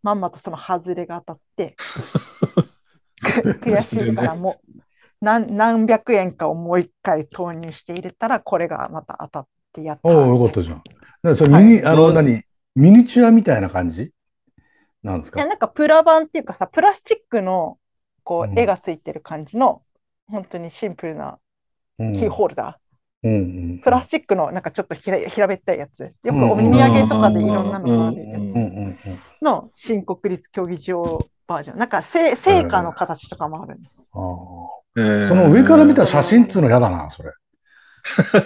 [0.04, 1.76] まんまとその外れが当たって、
[3.22, 4.82] 悔しいからもう
[5.22, 10.10] 何何百円かをもう一回投入して入れたらこれがまた当たってやった。
[10.10, 10.84] おお、よかったじゃん。
[11.22, 11.86] なそれミニ、はい。
[11.86, 12.42] あの、何？
[12.76, 14.12] ミニチュアみたいな感じ？
[15.04, 15.40] なんですか？
[15.40, 17.78] いやなんかプラ版っていうかさプラスチックの
[18.24, 19.84] こう絵がついてる感じの、
[20.28, 21.38] 本当にシンプルな
[22.00, 22.14] うん。
[22.14, 22.81] キーホルダー、
[23.24, 23.38] うんう
[23.74, 23.80] ん。
[23.80, 28.40] プラスチックのなんかちょっとひら平べったいやつよくうんお土産とかでいろんなのがあるや。
[29.40, 34.22] つの新国立競技場バージョンなんかせ聖火の形とかもあるんです、ああ。
[34.98, 37.32] えーその上から見た写真っつうの嫌だな、それ。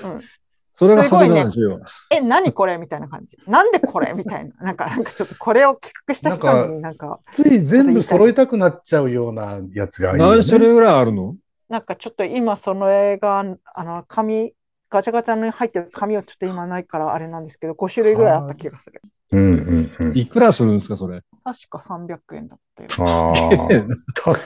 [0.04, 0.22] うん
[0.78, 1.80] それが派手なんですよ。
[2.12, 3.38] え、何これみたいな感じ。
[3.48, 4.54] なんでこれみたいな。
[4.58, 10.36] なんか、なんかちょっとこれを企画した人になんか、つい全部揃えたくなっちゃうようなやつがいいよね。
[10.36, 11.38] 何種類ぐらいあるの？
[11.70, 14.52] なんかちょっと今その映画、あの、紙、
[14.90, 19.02] ガチャガチャに入ってる紙をちょっと今ないからあれなんですけど、5種類ぐらいあった気がする。
[19.32, 20.18] うんうんうん。
[20.18, 21.22] いくらするんですか、それ？
[21.44, 22.90] 確か300円だったよ。
[23.00, 23.60] ああ。
[24.14, 24.40] 確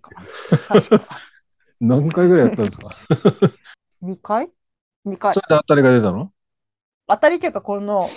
[0.00, 0.10] か。
[0.68, 1.18] 確か。
[1.80, 2.96] 何回ぐらいやったんですか
[4.02, 4.50] ？2回
[5.06, 5.40] ?2 回そ。
[5.40, 6.32] れで当たりが出たの？
[7.08, 8.08] 当たりというか、この、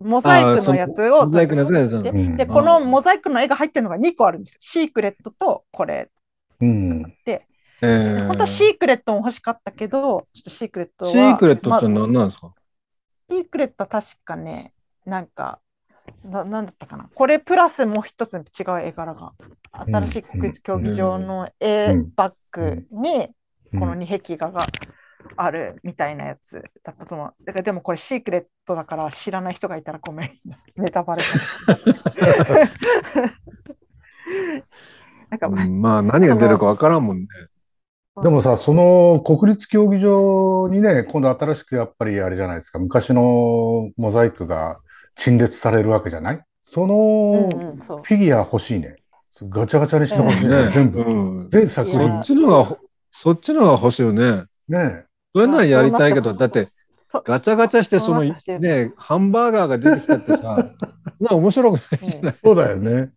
[0.00, 4.58] モザイクのやつをモザイクのやつが出たのでうんで、このモザイクの絵が入ってるのが2個あるんですよ。
[4.60, 6.10] シークレットとこれ。
[6.60, 7.16] うん。
[7.84, 11.10] えー本当はシークレットも欲しかったけど、ちょっとシークレットは。
[11.12, 12.54] シークレットってま何なんですか、
[13.30, 14.72] シークレットは確かね、
[15.04, 15.60] なんか、
[16.24, 17.08] ななんだったかな。
[17.14, 18.44] これプラスもう一つ違う
[18.80, 19.32] 絵柄が。
[19.72, 23.34] 新しい国立競技場の絵うんバッグに、うん
[23.76, 24.66] この2壁画が
[25.36, 27.34] あるみたいなやつだったと思う。
[27.44, 30.38] だからでもこれシークレットだから知らない人がいたらごめん。
[30.80, 31.24] ネタバレ
[35.28, 37.26] なんか、うんまあ何が出るかわからんもんね。
[38.22, 44.78] でもさ、その国立競技場にね、今度新しくやっぱりあれじゃないですか、昔のモザイクが
[45.16, 46.40] 陳列されるわけじゃない？
[46.62, 48.02] そのうんうん、そう。
[48.04, 48.96] フィギュア欲しいね。
[49.48, 51.00] ガチャガチャにしてほしいね、ね全部。
[51.00, 51.02] う
[51.46, 52.00] ん全作品。
[52.00, 52.76] そっちのが、
[53.10, 54.44] そっちのが欲しいよね。
[54.68, 55.04] ね
[55.34, 56.68] それならやりたいけど、まあだって、
[57.22, 60.70] ガチャガチャして、そのね、ハンバーガーが出てきたってさ、
[61.20, 62.34] な面白くないじゃない？
[62.44, 63.10] そうだよね。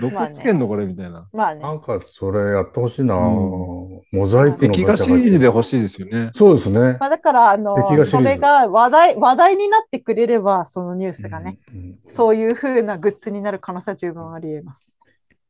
[0.00, 0.68] どこつけんの？
[0.68, 1.28] これみたいな。
[1.32, 1.60] まあね。
[1.60, 6.30] なんかそれやってほしいな、うんモザイクの壁画シリーズで欲しいですよね。
[6.34, 6.96] そうですね。
[6.98, 7.76] まあ、だから、あの
[8.06, 14.88] それが話題話題になってくれれば、そのニュースがね、うんうんそういう風なグッズになる可能性は十分ありえます。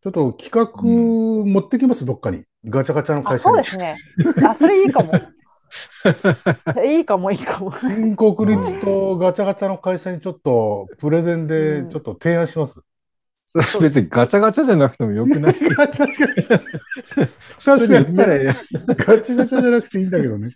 [0.03, 2.45] ちょっと企画持ってきます、どっかに。
[2.67, 3.69] ガチャガチャのあ、会社にそうで。
[3.71, 3.97] すね。
[4.47, 5.13] あ、それいいかも。
[6.87, 7.73] いいかも、いいかも。
[7.73, 12.81] 新国立とガチャガチャの会社にちょっとプレゼンでちょっと提案します。
[13.45, 15.55] それ別にガチャガチャじゃなくてもよくない？
[15.59, 16.61] ガチャガチャ。
[17.65, 20.55] 確かにガチャガチャじゃなくていいんだけどね。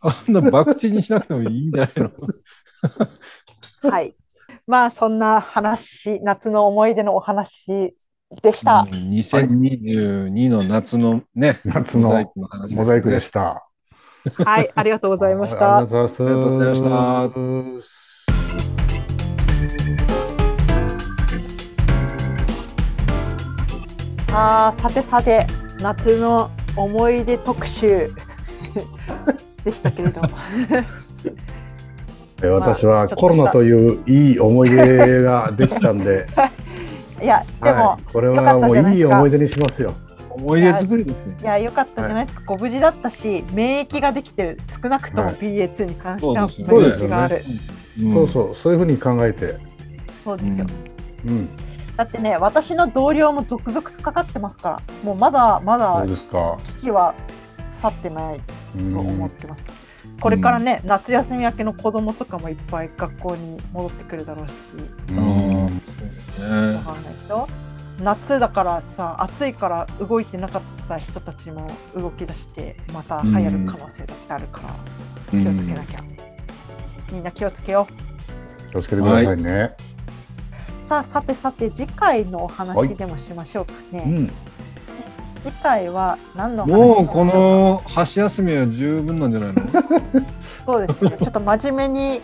[0.00, 2.10] あんな博打にしなくてもいいんじゃないの？
[3.90, 4.14] はい。
[4.66, 7.94] まあ、そんな話、夏の思い出のお話
[8.42, 8.86] でした。
[8.90, 12.32] 2022の夏のね、夏の
[12.70, 13.66] モザイクでした。
[14.44, 15.70] はい、ありがとうございましあたり。
[15.72, 16.22] がとうございます。
[16.22, 17.80] ありがとうございま
[24.28, 25.46] さあ、さてさて、
[25.80, 28.08] 夏の思い出特集
[29.64, 30.28] でしたけれども。
[32.42, 36.26] え 私はコロナといういい思い出ができたんで、
[37.20, 39.92] いや、でも、はい、これはもういい思い出にしますよ。
[40.42, 41.36] 思い出作りですね。
[41.40, 42.26] いや、良かったんじゃない？
[42.26, 42.42] ですか。
[42.46, 44.58] ご無事だったし、免疫ができてる。
[44.82, 47.42] 少なくともはい BA2 に関してはそう免疫がある。
[48.00, 49.56] そうそう、そういうふうに考えて。
[50.24, 50.66] そうですよ。
[51.24, 51.48] うん、
[51.96, 56.58] だってね、私の同僚も続々とかかってますから、もうまだまそうだですか。
[56.78, 57.14] 危機は
[57.70, 58.40] 去ってない
[58.78, 59.64] うんと思ってます。
[60.20, 64.52] これからね、夏休み明けの子供とかもいっぱい学校に戻ってくるだろうし、
[65.10, 66.82] ううんんそうですわね。
[66.84, 67.48] かんないでしょ？
[68.00, 74.70] 夏だからさ、暑いから動いてなかった人たちも動き出して、また流行る可能性だってあるから、
[75.30, 76.00] 気をつけなきゃ。
[77.12, 78.70] みんな気をつけよう。
[78.72, 79.76] 気をつけてくださいね。
[80.88, 84.02] さあ、さてさて、次回のお話でもしましょうかね。
[84.06, 84.32] うん、
[85.44, 87.34] 次回は何の話もうこしましょうか？
[87.38, 89.62] の箸休みは十分なんじゃないの？
[90.66, 91.10] そうですね。
[91.10, 92.22] ちょっと真面目に、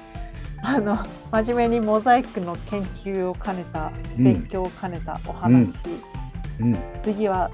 [0.62, 0.98] あの、
[1.30, 5.72] 真面目にモザイクの研究を兼ねた、うん勉強を兼ねたお話。
[6.60, 7.50] うん、次は、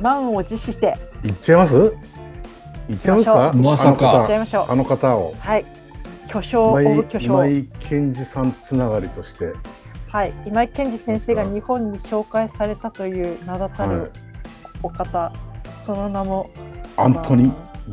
[0.00, 1.96] 満を持して、いっちゃいます？
[2.88, 3.52] いっちゃいますか？
[3.52, 4.72] まさかやっちゃいましょう。
[4.72, 5.34] あの方を。
[5.40, 5.66] はい。
[6.28, 7.26] 巨匠、オ今井ブ巨匠。
[7.26, 9.52] 今井健二さんつながりとして。
[10.06, 10.32] はい。
[10.46, 14.12] 今井健二先生が日本に紹介されたという名だたはいる
[14.82, 15.32] お方、
[15.84, 16.48] その名も、
[16.96, 17.52] アントニ・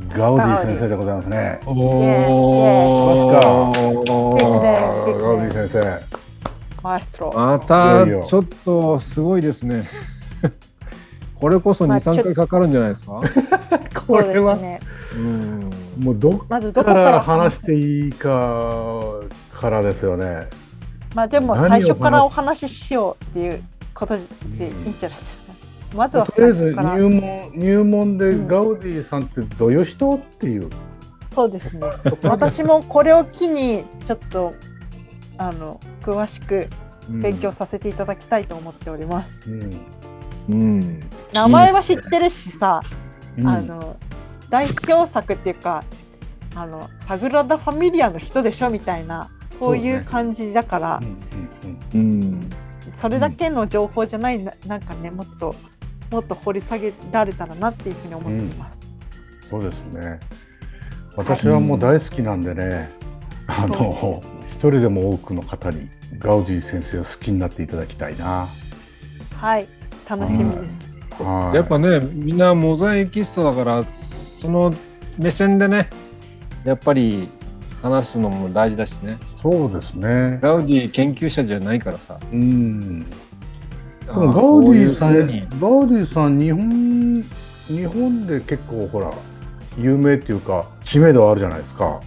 [0.10, 1.60] ガウディ先生でございますね。
[1.66, 1.74] おー。
[1.74, 3.68] ビッグネあー。
[3.68, 4.88] ムビッグネー。
[5.06, 5.22] ムー。
[5.22, 6.00] ガウディ先生。
[6.84, 7.34] マエストロ。
[7.34, 9.88] またちょっとすごいですね。
[11.39, 13.22] これこそ2、まあちょ3回かかるんじゃないですか。
[14.06, 14.58] これは。
[15.98, 19.22] もうどっまずどこかからら話していいか
[19.54, 20.48] からですよね。
[21.14, 24.26] まあでも最初からお話ししようっていうことでい
[24.88, 25.45] いんじゃないですか。
[25.96, 30.70] まずはとりあえず入門入門でうんガウディさんってどういう人っていう。
[31.34, 31.82] そうですね。
[32.24, 34.54] 私もこれを機にちょっと
[35.38, 36.68] あの詳しく
[37.10, 39.52] 勉強させていただきたいと思っております。
[39.52, 39.82] うん。
[40.50, 41.00] うん。
[41.34, 42.82] 名前は知ってるしさ、
[43.38, 43.98] うんあの
[44.50, 45.84] 代表作っていうか
[46.56, 49.30] あのサグラダ・ファミリアの人でしょみたいな
[49.60, 51.18] そういう感じだからうん
[51.93, 52.50] うんうん。
[53.02, 55.56] そ,、れだけの情報じゃないななんかねもっと
[56.12, 58.78] もっと掘り下げられたらなっていうふうに思っています。
[59.49, 60.20] そうですね。
[61.16, 62.89] 私はもう大好きなんでね、
[63.47, 68.47] あの一人でも多くの方にガウディ先生を好きになっていただきたいな。
[69.36, 69.68] はい
[70.08, 70.97] 楽しみです。
[71.22, 74.74] はいやっぱね、みんなモザイキストだから、その
[75.18, 75.89] 目線でね、
[76.66, 77.30] やっぱり
[77.82, 79.18] 話すのも大事だしね。
[79.41, 80.39] そうですね。
[80.41, 82.20] ガウディ研究者じゃないからさ。
[82.34, 83.06] うん。
[84.06, 87.24] ででもガウディさん、ガウにディさん日本
[87.68, 89.12] 日本で結構ほら
[89.78, 91.99] 有名っていうか知名度あるじゃないですか。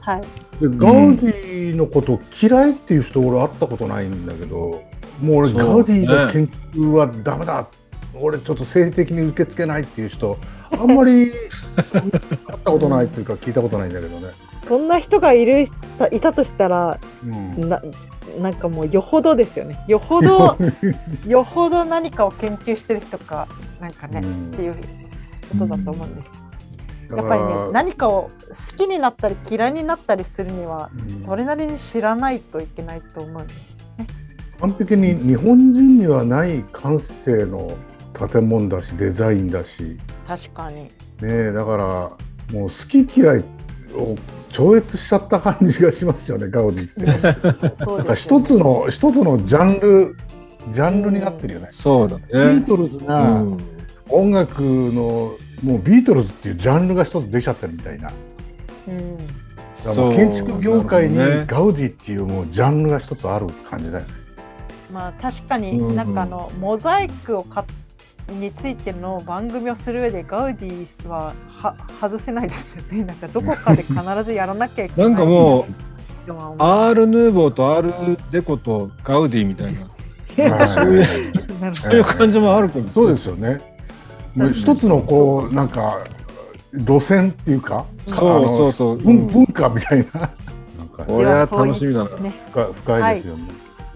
[0.00, 0.20] はい。
[0.60, 4.82] でガウディのこと嫌いっていう人俺会ったことないんだけど、
[5.20, 7.66] もう俺ガウディの研究はダメだ。
[8.18, 10.38] 俺ちょっと性的に受け付けないっていう人
[10.70, 11.30] あんまり
[11.92, 12.12] 会っ
[12.64, 14.28] たことないっていうか聞いたことないんだけどね。
[14.66, 17.80] そんな人がいるいたとしたらうん、な
[18.38, 19.82] なんかもうよほどですよね。
[19.88, 20.56] よほど
[21.26, 23.48] よほど何かを研究してる人か
[23.80, 24.74] なんかね、うんっていう
[25.58, 26.42] ことだと思うんです。
[27.08, 33.76] だかやっぱりねら、何かを好きになったり嫌いになったりするにはうんそれなりに知らないといけないと思うんです。
[34.60, 37.70] 完璧に日本人にはない感性の
[38.14, 39.96] 建物だしデザインだし、
[40.26, 40.84] 確かに。
[40.84, 40.90] ね
[41.22, 41.84] え、だから
[42.52, 43.44] もう好き嫌い
[43.94, 44.16] を
[44.48, 47.70] 超越しちゃった感じがしますよねガウディって。
[47.74, 50.16] そうね一つの一つのジャンル
[50.72, 51.68] ジャンルになってるよね。
[51.70, 52.66] そうだビーね。
[52.66, 53.58] トルズうがん
[54.08, 58.08] 音楽のもうビートルズっていうジャンルが一つ出ちゃってるみたいな。
[58.08, 58.16] だか
[58.88, 59.16] うん
[59.84, 61.16] らもう建築業界に
[61.46, 64.10] ガウディっていうもうジャンルが一つある感じだよね。
[64.92, 67.64] まあ確かにうんうんなんかあのモザイクをか
[68.28, 73.04] についての番組をする上でガウディはは外せないですよね。
[73.06, 75.10] なんかどこかで必ずやらなきゃいけない。
[75.12, 75.66] なんかも
[76.28, 82.88] うアール・ヌーボーとアール・デコとガウディみたいな、はいそういうなるほそういう感じもあるかも。
[82.92, 83.60] そうですよね。
[84.34, 85.98] もう一つのこうなんか
[86.74, 88.96] 路線っていうか、そうそうそう。
[88.98, 90.20] 文文化みたいな。
[90.20, 90.30] なん
[90.88, 92.10] か これは楽しみだな。
[92.10, 92.34] どね。
[92.50, 93.42] 深深いですよね。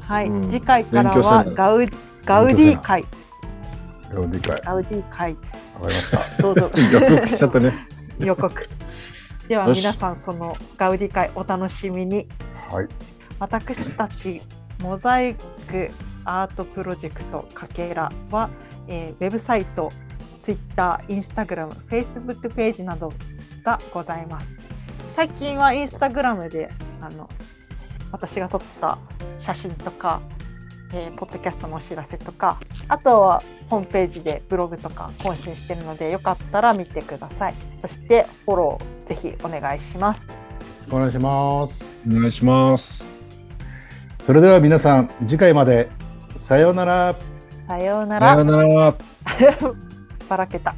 [0.01, 1.87] はい、うん次回からはガウ
[2.25, 3.05] ガウディ会
[4.15, 4.53] よ理解。
[4.53, 5.41] わガウディ会か
[5.81, 6.43] りました。
[6.43, 7.87] どうぞ 予告しちゃったね。
[8.19, 8.69] 予告。
[9.49, 12.29] では皆さんそのガウディ会お楽しみに。
[12.71, 12.89] はい。
[13.39, 14.43] 私たち
[14.83, 15.91] モザイク
[16.25, 18.51] アートプロジェクトかけらは、
[18.89, 19.91] えーウェブサイト、
[20.43, 23.13] ツイッター、インスタグラム、フェイスブックページなど
[23.65, 24.49] がございます。
[25.17, 27.29] 最近はインスタグラムであの
[28.13, 28.99] 私が撮った
[29.39, 30.21] 写真とか、
[30.93, 37.55] えーポッドキャストのお知らせとか、あとはホームページでブログとか更新してるので、よかったら見てください。
[37.81, 40.27] そしてフォローぜひお願いします。
[40.91, 41.85] お願いします。
[42.09, 43.07] お願いします。
[44.21, 45.89] それでは皆さん次回まで
[46.37, 47.15] さようなら。
[47.67, 48.43] さようなさよら。
[48.43, 48.95] うなら。
[50.29, 50.75] ばらけた。